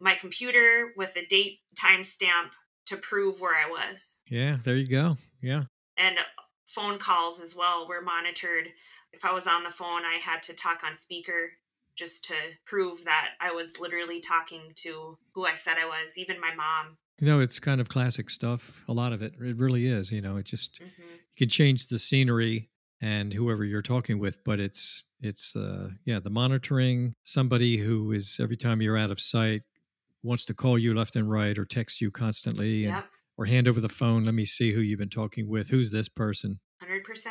my 0.00 0.14
computer 0.14 0.92
with 0.96 1.16
a 1.16 1.26
date 1.26 1.58
timestamp 1.74 2.50
to 2.86 2.96
prove 2.96 3.40
where 3.40 3.54
I 3.54 3.68
was. 3.68 4.20
Yeah, 4.28 4.58
there 4.64 4.76
you 4.76 4.86
go. 4.86 5.16
Yeah. 5.42 5.64
And 5.96 6.18
phone 6.66 6.98
calls 6.98 7.40
as 7.40 7.56
well 7.56 7.86
were 7.88 8.02
monitored. 8.02 8.68
If 9.12 9.24
I 9.24 9.32
was 9.32 9.46
on 9.46 9.64
the 9.64 9.70
phone, 9.70 10.02
I 10.04 10.18
had 10.22 10.42
to 10.44 10.54
talk 10.54 10.82
on 10.84 10.94
speaker 10.94 11.52
just 11.96 12.24
to 12.26 12.34
prove 12.64 13.04
that 13.04 13.30
I 13.40 13.50
was 13.50 13.80
literally 13.80 14.20
talking 14.20 14.72
to 14.76 15.18
who 15.34 15.46
I 15.46 15.54
said 15.54 15.76
I 15.78 15.86
was, 15.86 16.16
even 16.16 16.40
my 16.40 16.54
mom. 16.54 16.96
You 17.20 17.26
know, 17.26 17.40
it's 17.40 17.58
kind 17.58 17.80
of 17.80 17.88
classic 17.88 18.30
stuff. 18.30 18.84
A 18.88 18.92
lot 18.92 19.12
of 19.12 19.22
it. 19.22 19.34
It 19.40 19.56
really 19.56 19.86
is. 19.86 20.12
You 20.12 20.20
know, 20.20 20.36
it 20.36 20.44
just 20.44 20.78
hmm 20.78 21.02
you 21.38 21.46
can 21.46 21.48
change 21.48 21.86
the 21.86 21.98
scenery 21.98 22.68
and 23.00 23.32
whoever 23.32 23.64
you're 23.64 23.82
talking 23.82 24.18
with, 24.18 24.42
but 24.44 24.60
it's 24.60 25.04
it's 25.20 25.56
uh 25.56 25.90
yeah, 26.04 26.20
the 26.20 26.30
monitoring, 26.30 27.14
somebody 27.24 27.78
who 27.78 28.12
is 28.12 28.38
every 28.40 28.56
time 28.56 28.80
you're 28.80 28.98
out 28.98 29.10
of 29.10 29.20
sight 29.20 29.62
wants 30.22 30.44
to 30.46 30.54
call 30.54 30.78
you 30.78 30.94
left 30.94 31.16
and 31.16 31.30
right 31.30 31.58
or 31.58 31.64
text 31.64 32.00
you 32.00 32.10
constantly 32.10 32.84
and 32.84 32.94
Yep, 32.94 33.06
or 33.38 33.46
hand 33.46 33.68
over 33.68 33.80
the 33.80 33.88
phone, 33.88 34.24
let 34.24 34.34
me 34.34 34.44
see 34.44 34.72
who 34.72 34.80
you've 34.80 34.98
been 34.98 35.08
talking 35.08 35.48
with, 35.48 35.68
who's 35.68 35.92
this 35.92 36.08
person. 36.08 36.58
100%. 36.82 37.26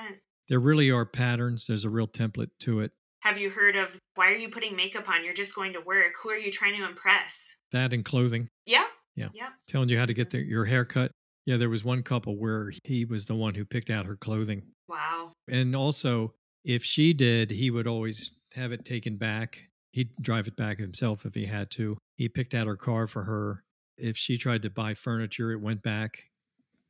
There 0.48 0.60
really 0.60 0.90
are 0.90 1.06
patterns. 1.06 1.68
There's 1.68 1.84
a 1.84 1.90
real 1.90 2.08
template 2.08 2.50
to 2.62 2.80
it. 2.80 2.92
Have 3.22 3.38
you 3.38 3.50
heard 3.50 3.76
of 3.76 4.00
why 4.16 4.32
are 4.32 4.38
you 4.38 4.48
putting 4.48 4.76
makeup 4.76 5.10
on? 5.10 5.26
You're 5.26 5.34
just 5.34 5.54
going 5.54 5.74
to 5.74 5.82
work. 5.82 6.14
Who 6.24 6.30
are 6.30 6.38
you 6.38 6.50
trying 6.50 6.78
to 6.78 6.88
impress? 6.88 7.58
That 7.74 7.92
and 7.92 8.06
clothing, 8.06 8.48
Yeah. 8.66 8.86
Yeah. 9.16 9.30
Yep. 9.34 9.50
telling 9.68 9.90
you 9.90 9.98
how 9.98 10.06
to 10.06 10.14
get 10.14 10.30
mm-hmm. 10.30 10.38
the, 10.38 10.46
your 10.46 10.66
hair 10.66 10.86
cut. 10.86 11.12
Yeah, 11.46 11.58
there 11.58 11.70
was 11.70 11.84
one 11.84 12.04
couple 12.04 12.38
where 12.38 12.72
he 12.84 13.04
was 13.04 13.26
the 13.26 13.36
one 13.36 13.56
who 13.56 13.66
picked 13.66 13.90
out 13.90 14.06
her 14.06 14.16
clothing. 14.16 14.64
Wow. 14.88 15.32
And 15.50 15.76
also, 15.76 16.34
if 16.64 16.84
she 16.84 17.14
did, 17.14 17.52
he 17.52 17.72
would 17.72 17.88
always 17.88 18.32
have 18.54 18.72
it 18.72 18.86
taken 18.86 19.18
back. 19.18 19.67
He'd 19.92 20.10
drive 20.22 20.48
it 20.48 20.56
back 20.56 20.80
himself 20.80 21.26
if 21.26 21.34
he 21.34 21.46
had 21.46 21.72
to. 21.72 21.98
He 22.16 22.30
picked 22.30 22.54
out 22.54 22.68
her 22.68 22.76
car 22.76 23.08
for 23.08 23.24
her. 23.24 23.64
If 23.98 24.16
she 24.18 24.38
tried 24.38 24.62
to 24.64 24.70
buy 24.70 24.94
furniture, 24.94 25.52
it 25.52 25.62
went 25.62 25.82
back. 25.82 26.26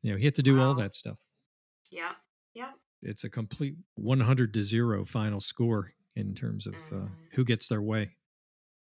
You 0.02 0.12
know, 0.12 0.18
he 0.18 0.26
had 0.26 0.36
to 0.36 0.44
do 0.44 0.60
all 0.62 0.74
that 0.76 0.94
stuff. 0.94 1.18
Yeah. 1.90 2.12
Yeah. 2.54 2.72
It's 3.02 3.24
a 3.24 3.30
complete 3.30 3.76
100 3.96 4.54
to 4.56 4.64
0 4.64 5.06
final 5.06 5.40
score 5.40 5.94
in 6.16 6.34
terms 6.36 6.66
of 6.68 6.74
uh, 6.92 6.96
Mhm. 6.96 7.10
who 7.34 7.46
gets 7.46 7.68
their 7.70 7.82
way. 7.82 8.16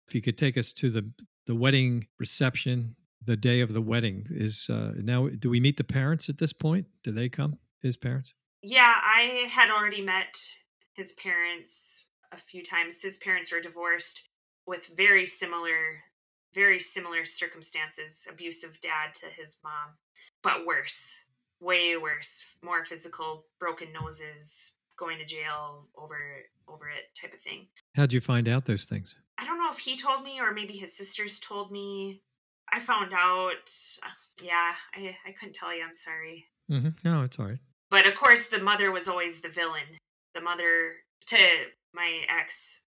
If 0.07 0.13
you 0.15 0.21
could 0.21 0.37
take 0.37 0.57
us 0.57 0.71
to 0.73 0.89
the 0.89 1.11
the 1.47 1.55
wedding 1.55 2.07
reception, 2.19 2.95
the 3.23 3.37
day 3.37 3.59
of 3.61 3.73
the 3.73 3.81
wedding 3.81 4.25
is 4.29 4.67
uh, 4.69 4.93
now. 4.97 5.27
Do 5.29 5.49
we 5.49 5.59
meet 5.59 5.77
the 5.77 5.83
parents 5.83 6.27
at 6.29 6.37
this 6.39 6.53
point? 6.53 6.87
Do 7.03 7.11
they 7.11 7.29
come? 7.29 7.59
His 7.81 7.97
parents? 7.97 8.33
Yeah, 8.63 8.99
I 9.03 9.47
had 9.49 9.69
already 9.69 10.01
met 10.01 10.39
his 10.93 11.13
parents 11.13 12.04
a 12.35 12.39
few 12.39 12.61
times. 12.63 13.01
His 13.01 13.17
parents 13.17 13.51
were 13.51 13.61
divorced 13.61 14.27
with 14.67 14.87
very 14.95 15.25
similar 15.25 16.01
very 16.53 16.79
similar 16.79 17.25
circumstances. 17.25 18.25
Abusive 18.31 18.79
dad 18.81 19.13
to 19.15 19.25
his 19.25 19.57
mom, 19.61 19.95
but 20.41 20.65
worse. 20.65 21.23
Way 21.59 21.97
worse. 21.97 22.55
More 22.63 22.85
physical, 22.85 23.45
broken 23.59 23.89
noses, 23.91 24.71
going 24.97 25.17
to 25.17 25.25
jail 25.25 25.87
over 25.97 26.17
over 26.67 26.87
it 26.89 27.13
type 27.19 27.33
of 27.33 27.41
thing. 27.41 27.67
How'd 27.95 28.13
you 28.13 28.21
find 28.21 28.47
out 28.47 28.65
those 28.65 28.85
things? 28.85 29.15
I 29.37 29.45
don't 29.45 29.57
know 29.59 29.69
if 29.69 29.79
he 29.79 29.97
told 29.97 30.23
me 30.23 30.39
or 30.39 30.53
maybe 30.53 30.73
his 30.73 30.95
sisters 30.95 31.39
told 31.39 31.71
me. 31.71 32.21
I 32.71 32.79
found 32.79 33.11
out. 33.13 33.69
uh, 34.03 34.07
Yeah, 34.41 34.71
I 34.95 35.15
I 35.27 35.31
couldn't 35.33 35.55
tell 35.55 35.75
you. 35.75 35.83
I'm 35.87 35.95
sorry. 35.95 36.45
mm-hmm. 36.71 36.89
No, 37.03 37.23
it's 37.23 37.37
all 37.37 37.47
right. 37.47 37.59
But 37.91 38.07
of 38.07 38.15
course, 38.15 38.47
the 38.47 38.59
mother 38.63 38.91
was 38.91 39.07
always 39.09 39.41
the 39.41 39.49
villain. 39.49 39.99
The 40.33 40.41
mother 40.41 40.93
to 41.27 41.37
my 41.95 42.21
ex, 42.29 42.81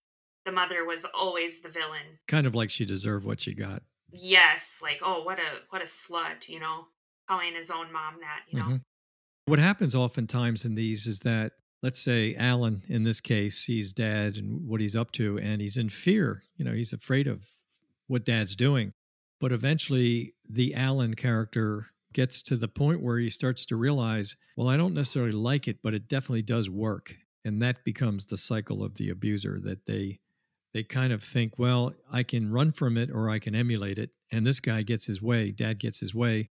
the 0.45 0.53
mother 0.53 0.85
was 0.85 1.05
always 1.15 1.63
the 1.63 1.69
villain. 1.69 2.19
Kind 2.29 2.47
of 2.47 2.55
like 2.55 2.71
she 2.71 2.85
deserved 2.85 3.25
what 3.27 3.41
she 3.41 3.55
got. 3.55 3.83
Yes, 4.11 4.81
like 4.83 5.01
oh, 5.03 5.23
what 5.23 5.39
a 5.39 5.63
what 5.71 5.83
a 5.83 5.87
slut, 5.87 6.49
you 6.49 6.61
know, 6.61 6.87
calling 7.29 7.55
his 7.55 7.71
own 7.71 7.93
mom 7.93 8.21
that, 8.21 8.41
you 8.49 8.59
know. 8.59 8.67
Mhm. 8.67 8.83
What 9.47 9.59
happens 9.59 9.95
oftentimes 9.95 10.65
in 10.65 10.75
these 10.75 11.07
is 11.07 11.21
that, 11.21 11.53
let's 11.83 11.99
say 11.99 12.35
Alan, 12.35 12.83
in 12.89 13.03
this 13.03 13.21
case, 13.21 13.59
sees 13.59 13.93
dad 13.93 14.37
and 14.37 14.67
what 14.67 14.81
he's 14.81 14.97
up 14.97 15.11
to, 15.13 15.39
and 15.39 15.61
he's 15.61 15.77
in 15.77 15.89
fear. 15.89 16.43
You 16.57 16.65
know, 16.65 16.73
he's 16.73 16.93
afraid 16.93 17.27
of 17.27 17.51
what 18.07 18.25
dad's 18.25 18.55
doing. 18.57 18.93
But 19.41 19.53
eventually, 19.53 20.35
the 20.49 20.75
Alan 20.75 21.15
character 21.15 21.87
gets 22.13 22.43
to 22.43 22.57
the 22.57 22.69
point 22.69 23.03
where 23.03 23.19
he 23.19 23.31
starts 23.31 23.65
to 23.67 23.77
realize, 23.77 24.35
well, 24.57 24.69
I 24.69 24.77
don't 24.77 24.95
necessarily 24.95 25.33
like 25.33 25.69
it, 25.69 25.79
but 25.83 25.95
it 25.95 26.09
definitely 26.09 26.43
does 26.43 26.69
work. 26.69 27.17
And 27.45 27.63
that 27.63 27.85
becomes 27.85 28.27
the 28.27 28.37
cycle 28.37 28.83
of 28.83 28.97
the 28.97 29.11
abuser 29.11 29.61
that 29.63 29.87
they 29.87 30.21
they 30.75 30.83
kind 30.83 31.13
of 31.13 31.23
think, 31.23 31.59
well, 31.59 31.95
I 32.13 32.23
can 32.23 32.53
run 32.53 32.73
from 32.73 32.99
it 32.99 33.11
or 33.11 33.31
I 33.31 33.39
can 33.39 33.55
emulate 33.55 33.99
it. 33.99 34.11
And 34.31 34.47
this 34.47 34.61
guy 34.61 34.83
gets 34.83 35.07
his 35.07 35.23
way, 35.23 35.51
dad 35.51 35.79
gets 35.79 35.99
his 35.99 36.15
way. 36.15 36.51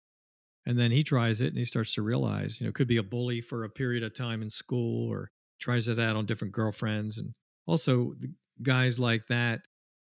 And 0.67 0.79
then 0.79 0.93
he 0.93 1.03
tries 1.03 1.41
it 1.41 1.49
and 1.49 1.59
he 1.59 1.65
starts 1.65 1.95
to 1.95 2.03
realize, 2.03 2.61
you 2.61 2.65
know, 2.65 2.69
it 2.69 2.75
could 2.75 2.89
be 2.89 2.97
a 2.97 3.03
bully 3.03 3.41
for 3.41 3.65
a 3.65 3.69
period 3.69 4.03
of 4.03 4.15
time 4.15 4.41
in 4.41 4.49
school 4.49 5.11
or 5.11 5.31
tries 5.61 5.89
it 5.89 5.99
out 5.99 6.17
on 6.17 6.27
different 6.27 6.55
girlfriends. 6.55 7.19
And 7.19 7.35
also, 7.67 8.15
the 8.19 8.33
guys 8.63 8.99
like 8.99 9.27
that, 9.27 9.63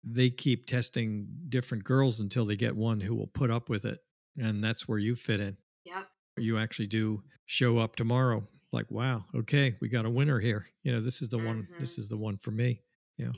they 0.04 0.30
keep 0.30 0.66
testing 0.66 1.26
different 1.48 1.84
girls 1.84 2.20
until 2.20 2.44
they 2.44 2.56
get 2.56 2.76
one 2.76 3.00
who 3.00 3.14
will 3.14 3.28
put 3.28 3.50
up 3.50 3.68
with 3.68 3.84
it. 3.84 4.00
And 4.36 4.62
that's 4.62 4.86
where 4.86 4.98
you 4.98 5.14
fit 5.14 5.40
in. 5.40 5.56
Yep. 5.86 6.08
You 6.38 6.58
actually 6.58 6.88
do 6.88 7.22
show 7.46 7.78
up 7.78 7.96
tomorrow, 7.96 8.46
like, 8.74 8.90
wow, 8.90 9.24
okay, 9.34 9.76
we 9.80 9.88
got 9.88 10.04
a 10.04 10.10
winner 10.10 10.38
here. 10.40 10.66
You 10.82 10.92
know, 10.92 11.00
this 11.00 11.22
is 11.22 11.28
the 11.30 11.38
one, 11.38 11.68
this 11.78 11.96
Mhm. 11.96 11.98
is 12.00 12.08
the 12.08 12.16
one 12.16 12.36
for 12.36 12.50
me. 12.50 12.82
Yeah. 13.16 13.32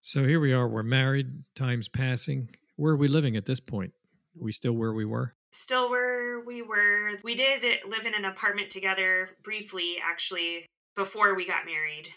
So 0.00 0.24
here 0.26 0.40
we 0.40 0.52
are, 0.52 0.68
we're 0.68 0.82
married, 0.82 1.44
time's 1.54 1.88
passing. 1.88 2.54
Where 2.76 2.92
are 2.94 2.96
we 2.96 3.08
living 3.08 3.36
at 3.36 3.46
this 3.46 3.60
point? 3.60 3.92
Are 4.36 4.42
we 4.44 4.52
still 4.52 4.72
where 4.72 4.92
we 4.92 5.04
were? 5.04 5.34
Still 5.52 5.88
where 5.90 6.40
we 6.40 6.62
were. 6.62 7.12
We 7.22 7.34
did 7.34 7.62
live 7.86 8.06
in 8.06 8.14
an 8.14 8.24
apartment 8.24 8.70
together 8.70 9.30
briefly 9.42 9.98
actually 10.02 10.66
before 10.96 11.34
we 11.34 11.46
got 11.46 11.64
married. 11.64 12.08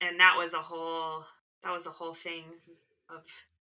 And 0.00 0.18
that 0.20 0.36
was 0.36 0.54
a 0.54 0.62
whole 0.62 1.24
that 1.62 1.72
was 1.72 1.86
a 1.86 1.90
whole 1.90 2.12
thing 2.14 2.44
of 3.08 3.24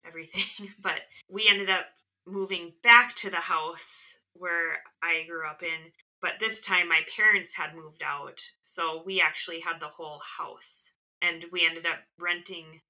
everything. 0.06 0.74
but 0.82 1.02
we 1.30 1.48
ended 1.48 1.70
up 1.70 1.86
moving 2.26 2.74
back 2.84 3.16
to 3.16 3.30
the 3.30 3.38
house 3.38 4.18
where 4.34 4.80
I 5.02 5.24
grew 5.28 5.48
up 5.48 5.64
in. 5.64 5.92
But 6.26 6.40
this 6.40 6.60
time 6.60 6.90
my 6.90 7.02
parents 7.16 7.56
had 7.56 7.76
moved 7.76 8.02
out. 8.02 8.42
So 8.60 9.04
we 9.06 9.22
actually 9.22 9.60
had 9.60 9.80
the 9.80 9.90
whole 9.90 10.20
house. 10.40 10.94
And 11.22 11.46
we 11.52 11.64
ended 11.64 11.86
up 11.86 12.00
renting 12.20 12.82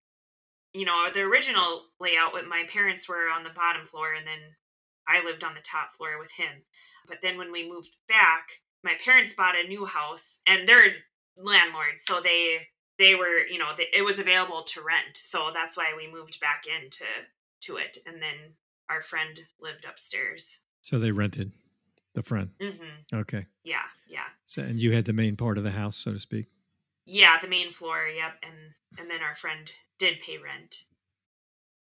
you 0.71 0.85
know, 0.85 1.07
the 1.13 1.21
original 1.21 1.83
layout 2.01 2.33
with 2.33 2.45
my 2.47 2.65
parents 2.67 3.07
were 3.07 3.29
on 3.29 3.45
the 3.45 3.49
bottom 3.49 3.87
floor 3.87 4.13
and 4.13 4.27
then 4.27 4.55
I 5.07 5.23
lived 5.23 5.43
on 5.43 5.53
the 5.53 5.61
top 5.61 5.93
floor 5.93 6.19
with 6.19 6.31
him. 6.31 6.63
But 7.07 7.19
then 7.21 7.37
when 7.37 7.51
we 7.51 7.69
moved 7.69 7.95
back, 8.09 8.47
my 8.83 8.93
parents 9.03 9.33
bought 9.33 9.55
a 9.55 9.67
new 9.67 9.85
house 9.85 10.39
and 10.45 10.67
they're 10.67 10.93
landlords, 11.37 12.03
so 12.05 12.21
they 12.21 12.67
they 12.99 13.15
were, 13.15 13.45
you 13.49 13.57
know, 13.57 13.71
they, 13.77 13.87
it 13.93 14.03
was 14.03 14.19
available 14.19 14.63
to 14.63 14.81
rent. 14.81 15.15
So 15.15 15.51
that's 15.53 15.77
why 15.77 15.93
we 15.95 16.11
moved 16.11 16.39
back 16.39 16.63
into 16.67 17.05
to 17.61 17.77
it 17.77 17.97
and 18.05 18.21
then 18.21 18.55
our 18.89 19.01
friend 19.01 19.41
lived 19.61 19.85
upstairs. 19.85 20.59
So 20.81 20.99
they 20.99 21.11
rented 21.11 21.53
the 22.15 22.23
friend. 22.23 22.49
Mhm. 22.59 23.13
Okay. 23.13 23.45
Yeah, 23.63 23.83
yeah. 24.07 24.25
So 24.45 24.63
and 24.63 24.79
you 24.79 24.91
had 24.93 25.05
the 25.05 25.13
main 25.13 25.35
part 25.37 25.57
of 25.57 25.63
the 25.63 25.71
house, 25.71 25.95
so 25.95 26.11
to 26.13 26.19
speak. 26.19 26.47
Yeah, 27.05 27.37
the 27.39 27.47
main 27.47 27.71
floor, 27.71 28.07
yep, 28.07 28.39
and 28.43 28.73
and 28.97 29.09
then 29.11 29.21
our 29.21 29.35
friend 29.35 29.71
did 29.99 30.21
pay 30.21 30.37
rent. 30.37 30.85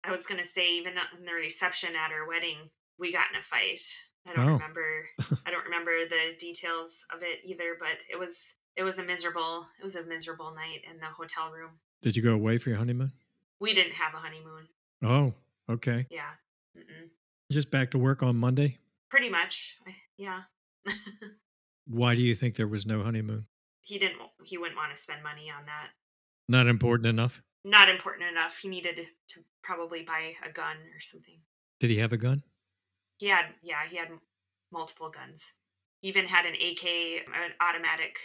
I 0.04 0.12
was 0.12 0.26
gonna 0.28 0.43
say 0.46 0.76
even 0.76 0.93
in 1.17 1.26
the 1.26 1.34
reception 1.34 1.96
at 1.96 2.12
our 2.12 2.28
wedding, 2.28 2.69
we 3.00 3.12
got 3.13 3.30
in 3.32 3.39
a 3.39 3.43
fight. 3.43 3.82
I 4.26 4.34
don't 4.34 4.46
Oh. 4.50 4.54
remember. 4.54 5.10
I 5.46 5.52
don't 5.52 5.63
remember 5.65 6.06
the 6.08 6.36
details 6.39 7.06
of 7.13 7.24
it 7.24 7.39
either, 7.46 7.76
but 7.80 7.98
it 8.12 8.17
was 8.19 8.56
it 8.76 8.84
was 8.84 8.98
a 9.00 9.04
miserable 9.04 9.67
it 9.80 9.84
was 9.84 9.96
a 9.96 10.04
miserable 10.04 10.54
night 10.54 10.84
in 10.89 10.98
the 11.00 11.06
hotel 11.06 11.52
room. 11.52 11.80
Did 12.02 12.17
you 12.17 12.24
go 12.24 12.34
away 12.34 12.58
for 12.58 12.69
your 12.69 12.78
honeymoon? 12.80 13.13
We 13.60 13.74
didn't 13.74 13.93
have 13.93 14.13
a 14.13 14.17
honeymoon. 14.17 14.67
Oh, 15.04 15.34
okay. 15.69 16.06
Yeah, 16.10 16.32
Mm-mm. 16.78 17.10
Just 17.52 17.69
back 17.72 17.91
to 17.91 17.98
work 17.98 18.24
on 18.24 18.36
Monday. 18.38 18.80
Pretty 19.13 19.30
much. 19.30 19.78
Yeah. 20.17 20.41
Why 21.86 22.15
do 22.15 22.23
you 22.23 22.34
think 22.34 22.56
there 22.56 22.67
was 22.67 22.88
no 22.88 23.04
honeymoon? 23.04 23.45
he 23.84 23.99
didn't. 23.99 24.17
He 24.43 24.58
wouldn't 24.58 24.76
want 24.76 24.95
to 24.95 24.99
spend 24.99 25.21
money 25.21 25.52
on 25.56 25.67
that. 25.67 25.89
Not 26.49 26.67
important 26.67 27.06
enough. 27.06 27.43
Not 27.63 27.90
important 27.90 28.27
enough. 28.31 28.58
He 28.58 28.69
needed 28.69 28.96
to 29.29 29.42
probably 29.62 30.02
buy 30.02 30.33
a 30.44 30.52
gun 30.52 30.77
or 30.96 31.00
something. 31.00 31.35
Did 31.79 31.92
he 31.92 32.00
have 32.00 32.12
a 32.12 32.17
gun? 32.17 32.42
He 33.17 33.27
had, 33.27 33.46
yeah, 33.62 33.81
he 33.88 33.98
had 33.98 34.08
multiple 34.71 35.12
guns. 35.12 35.54
He 36.02 36.08
even 36.08 36.25
had 36.25 36.46
an 36.46 36.54
AK, 36.56 36.85
an 36.85 37.52
automatic. 37.62 38.17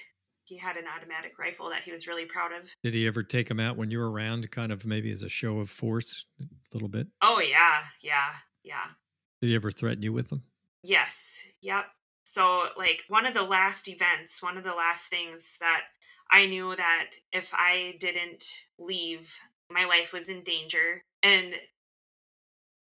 He 0.44 0.56
had 0.56 0.76
an 0.76 0.84
automatic 0.96 1.38
rifle 1.38 1.68
that 1.68 1.82
he 1.82 1.92
was 1.92 2.06
really 2.06 2.24
proud 2.24 2.52
of. 2.52 2.70
Did 2.82 2.94
he 2.94 3.06
ever 3.06 3.22
take 3.22 3.50
him 3.50 3.60
out 3.60 3.76
when 3.76 3.90
you 3.90 3.98
were 3.98 4.10
around, 4.10 4.50
kind 4.50 4.72
of 4.72 4.86
maybe 4.86 5.10
as 5.10 5.22
a 5.22 5.28
show 5.28 5.58
of 5.58 5.68
force, 5.68 6.24
a 6.40 6.46
little 6.72 6.88
bit? 6.88 7.08
Oh 7.20 7.40
yeah, 7.40 7.82
yeah, 8.00 8.30
yeah. 8.64 8.86
Did 9.42 9.48
he 9.48 9.54
ever 9.54 9.70
threaten 9.70 10.02
you 10.02 10.12
with 10.12 10.30
them? 10.30 10.44
Yes, 10.82 11.40
yep. 11.60 11.86
So 12.24 12.68
like 12.76 13.02
one 13.08 13.26
of 13.26 13.34
the 13.34 13.42
last 13.42 13.88
events, 13.88 14.42
one 14.42 14.58
of 14.58 14.64
the 14.64 14.74
last 14.74 15.06
things 15.06 15.56
that 15.60 15.82
I 16.30 16.46
knew 16.46 16.76
that 16.76 17.12
if 17.32 17.50
I 17.54 17.96
didn't 17.98 18.44
leave, 18.78 19.38
my 19.70 19.86
life 19.86 20.12
was 20.12 20.28
in 20.28 20.42
danger. 20.42 21.02
And 21.22 21.54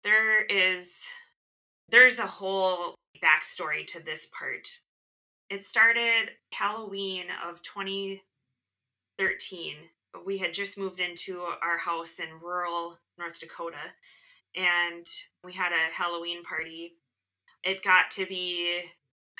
there 0.03 0.43
is 0.45 1.03
there's 1.89 2.19
a 2.19 2.27
whole 2.27 2.95
backstory 3.23 3.87
to 3.87 4.03
this 4.03 4.27
part. 4.37 4.67
It 5.49 5.63
started 5.63 6.31
Halloween 6.53 7.27
of 7.47 7.61
2013. 7.61 9.75
We 10.25 10.37
had 10.37 10.53
just 10.53 10.77
moved 10.77 10.99
into 10.99 11.45
our 11.61 11.77
house 11.77 12.19
in 12.19 12.27
rural 12.41 12.99
North 13.17 13.39
Dakota. 13.39 13.93
And 14.55 15.05
we 15.43 15.53
had 15.53 15.71
a 15.71 15.93
Halloween 15.93 16.43
party. 16.43 16.93
It 17.63 17.83
got 17.83 18.11
to 18.11 18.25
be 18.25 18.81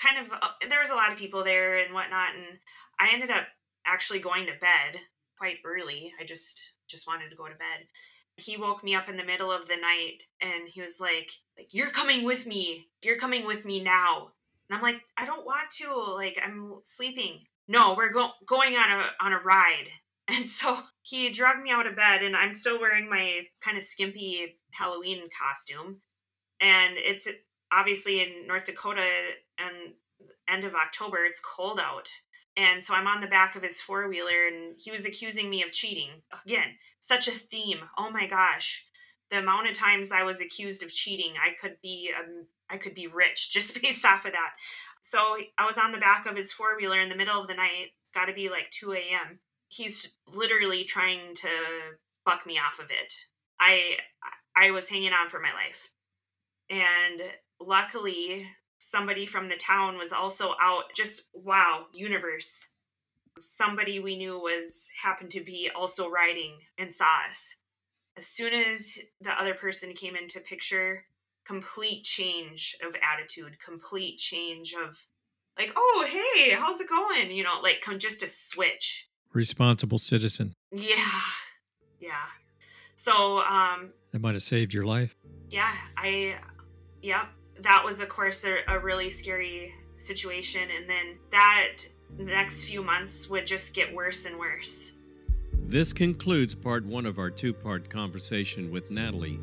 kind 0.01 0.19
of, 0.19 0.31
uh, 0.31 0.49
there 0.69 0.81
was 0.81 0.89
a 0.89 0.95
lot 0.95 1.11
of 1.11 1.17
people 1.17 1.43
there 1.43 1.77
and 1.79 1.93
whatnot. 1.93 2.35
And 2.35 2.59
I 2.99 3.13
ended 3.13 3.31
up 3.31 3.47
actually 3.85 4.19
going 4.19 4.45
to 4.45 4.59
bed 4.59 4.99
quite 5.37 5.57
early. 5.65 6.11
I 6.19 6.25
just, 6.25 6.73
just 6.87 7.07
wanted 7.07 7.29
to 7.29 7.35
go 7.35 7.45
to 7.45 7.55
bed. 7.55 7.87
He 8.35 8.57
woke 8.57 8.83
me 8.83 8.93
up 8.93 9.09
in 9.09 9.17
the 9.17 9.25
middle 9.25 9.51
of 9.51 9.67
the 9.67 9.77
night 9.77 10.23
and 10.41 10.67
he 10.67 10.81
was 10.81 10.99
like, 10.99 11.31
like 11.57 11.73
you're 11.73 11.89
coming 11.89 12.23
with 12.23 12.45
me. 12.45 12.87
You're 13.03 13.17
coming 13.17 13.45
with 13.45 13.65
me 13.65 13.81
now. 13.81 14.31
And 14.69 14.77
I'm 14.77 14.83
like, 14.83 15.01
I 15.17 15.25
don't 15.25 15.45
want 15.45 15.69
to. 15.77 16.13
Like, 16.15 16.39
I'm 16.43 16.75
sleeping. 16.83 17.41
No, 17.67 17.95
we're 17.95 18.11
go- 18.11 18.31
going 18.45 18.75
on 18.75 18.91
a 18.91 19.09
on 19.21 19.33
a 19.33 19.39
ride. 19.39 19.87
And 20.29 20.45
so 20.45 20.81
he 21.03 21.29
dragged 21.29 21.63
me 21.63 21.71
out 21.71 21.87
of 21.87 21.95
bed, 21.95 22.21
and 22.21 22.35
I'm 22.35 22.53
still 22.53 22.81
wearing 22.81 23.09
my 23.09 23.43
kind 23.61 23.77
of 23.77 23.83
skimpy 23.83 24.57
Halloween 24.71 25.29
costume. 25.29 26.01
And 26.59 26.95
it's 26.97 27.29
obviously 27.71 28.21
in 28.21 28.47
North 28.47 28.65
Dakota 28.65 29.07
and 29.57 29.93
end 30.49 30.63
of 30.63 30.75
October, 30.75 31.25
it's 31.25 31.39
cold 31.39 31.79
out. 31.79 32.09
And 32.55 32.83
so 32.83 32.95
I'm 32.95 33.07
on 33.07 33.21
the 33.21 33.27
back 33.27 33.55
of 33.55 33.61
his 33.61 33.79
four 33.79 34.09
wheeler, 34.09 34.47
and 34.47 34.75
he 34.79 34.89
was 34.89 35.05
accusing 35.05 35.49
me 35.49 35.61
of 35.61 35.71
cheating. 35.71 36.09
Again, 36.43 36.75
such 36.99 37.27
a 37.27 37.31
theme. 37.31 37.79
Oh 37.97 38.09
my 38.09 38.25
gosh. 38.25 38.85
The 39.29 39.39
amount 39.39 39.69
of 39.69 39.75
times 39.75 40.11
I 40.11 40.23
was 40.23 40.41
accused 40.41 40.81
of 40.81 40.91
cheating, 40.91 41.33
I 41.35 41.53
could 41.61 41.77
be 41.83 42.09
um, 42.17 42.47
I 42.69 42.77
could 42.77 42.95
be 42.95 43.07
rich 43.07 43.51
just 43.53 43.79
based 43.81 44.05
off 44.05 44.25
of 44.25 44.31
that. 44.31 44.51
So 45.01 45.37
I 45.57 45.65
was 45.65 45.77
on 45.77 45.91
the 45.91 45.99
back 45.99 46.25
of 46.25 46.35
his 46.35 46.51
four 46.51 46.75
wheeler 46.77 46.99
in 46.99 47.09
the 47.09 47.15
middle 47.15 47.39
of 47.39 47.47
the 47.47 47.53
night. 47.53 47.91
It's 48.01 48.11
got 48.11 48.25
to 48.25 48.33
be 48.33 48.49
like 48.49 48.71
2 48.71 48.93
a.m. 48.93 49.39
He's 49.69 50.13
literally 50.33 50.83
trying 50.83 51.35
to 51.35 51.49
buck 52.25 52.45
me 52.45 52.57
off 52.57 52.79
of 52.79 52.89
it. 52.89 53.13
I 53.59 53.97
I 54.55 54.71
was 54.71 54.89
hanging 54.89 55.13
on 55.13 55.29
for 55.29 55.39
my 55.39 55.53
life, 55.53 55.89
and 56.69 57.21
luckily 57.59 58.47
somebody 58.79 59.25
from 59.25 59.49
the 59.49 59.57
town 59.57 59.97
was 59.97 60.11
also 60.11 60.53
out. 60.61 60.83
Just 60.95 61.23
wow, 61.33 61.85
universe! 61.93 62.69
Somebody 63.39 63.99
we 63.99 64.17
knew 64.17 64.39
was 64.39 64.89
happened 65.01 65.31
to 65.31 65.43
be 65.43 65.69
also 65.75 66.09
riding 66.09 66.53
and 66.77 66.91
saw 66.91 67.25
us. 67.27 67.55
As 68.17 68.25
soon 68.25 68.53
as 68.53 68.97
the 69.21 69.31
other 69.31 69.53
person 69.53 69.93
came 69.93 70.15
into 70.15 70.39
picture, 70.39 71.05
complete 71.45 72.03
change 72.03 72.75
of 72.85 72.95
attitude, 72.95 73.57
complete 73.63 74.17
change 74.17 74.73
of 74.73 75.05
like, 75.57 75.71
oh, 75.75 76.07
hey, 76.09 76.51
how's 76.51 76.79
it 76.79 76.89
going? 76.89 77.31
You 77.31 77.43
know, 77.43 77.59
like 77.61 77.81
come 77.81 77.99
just 77.99 78.23
a 78.23 78.27
switch. 78.27 79.07
Responsible 79.33 79.97
citizen. 79.97 80.53
Yeah. 80.71 80.95
Yeah. 81.99 82.25
So, 82.95 83.39
um, 83.39 83.91
that 84.11 84.19
might 84.19 84.33
have 84.33 84.43
saved 84.43 84.73
your 84.73 84.85
life. 84.85 85.15
Yeah. 85.49 85.73
I, 85.95 86.37
yep. 87.01 87.27
That 87.61 87.83
was, 87.83 87.99
of 87.99 88.09
course, 88.09 88.45
a, 88.45 88.57
a 88.67 88.79
really 88.79 89.09
scary 89.09 89.73
situation. 89.95 90.69
And 90.75 90.89
then 90.89 91.15
that 91.31 91.77
next 92.17 92.63
few 92.63 92.83
months 92.83 93.29
would 93.29 93.47
just 93.47 93.73
get 93.73 93.93
worse 93.93 94.25
and 94.25 94.37
worse. 94.37 94.93
This 95.53 95.91
concludes 95.91 96.55
part 96.55 96.85
one 96.85 97.05
of 97.05 97.19
our 97.19 97.29
two 97.29 97.53
part 97.53 97.89
conversation 97.89 98.71
with 98.71 98.89
Natalie 98.89 99.39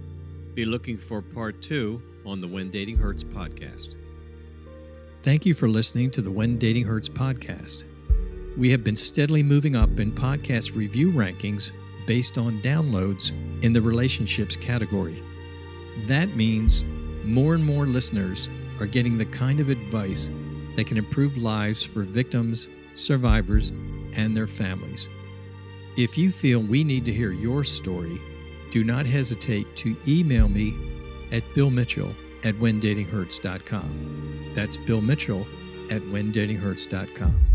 be 0.54 0.64
looking 0.64 0.96
for 0.96 1.20
part 1.20 1.60
two 1.60 2.00
on 2.24 2.40
the 2.40 2.46
When 2.46 2.70
Dating 2.70 2.96
Hurts 2.96 3.24
podcast. 3.24 3.96
Thank 5.22 5.44
you 5.44 5.52
for 5.52 5.68
listening 5.68 6.10
to 6.12 6.22
the 6.22 6.30
When 6.30 6.58
Dating 6.58 6.84
Hurts 6.84 7.08
podcast. 7.08 7.84
We 8.56 8.70
have 8.70 8.84
been 8.84 8.94
steadily 8.94 9.42
moving 9.42 9.74
up 9.74 9.98
in 9.98 10.12
podcast 10.12 10.76
review 10.76 11.10
rankings 11.10 11.72
based 12.06 12.38
on 12.38 12.62
downloads 12.62 13.32
in 13.64 13.72
the 13.72 13.82
relationships 13.82 14.56
category. 14.56 15.20
That 16.06 16.36
means 16.36 16.84
more 17.25 17.55
and 17.55 17.64
more 17.64 17.87
listeners 17.87 18.49
are 18.81 18.87
getting 18.87 19.18
the 19.18 19.27
kind 19.27 19.61
of 19.61 19.68
advice 19.68 20.31
that 20.77 20.87
can 20.87 20.97
improve 20.97 21.37
lives 21.37 21.83
for 21.83 22.03
victims, 22.03 22.68
survivors, 22.97 23.70
and 24.14 24.37
their 24.37 24.47
families. 24.47 25.09
If 25.97 26.18
you 26.18 26.31
feel 26.33 26.61
we 26.61 26.83
need 26.85 27.05
to 27.05 27.12
hear 27.12 27.31
your 27.31 27.64
story, 27.64 28.20
do 28.70 28.83
not 28.83 29.07
hesitate 29.07 29.77
to 29.77 29.97
email 30.09 30.49
me 30.49 30.75
at 31.31 31.45
billmitchell 31.55 32.14
at 32.43 32.55
whendatinghurts.com. 32.57 34.53
That's 34.55 34.77
Bill 34.77 35.01
Mitchell 35.01 35.47
at 35.91 36.03
whendatinghurts.com. 36.03 37.53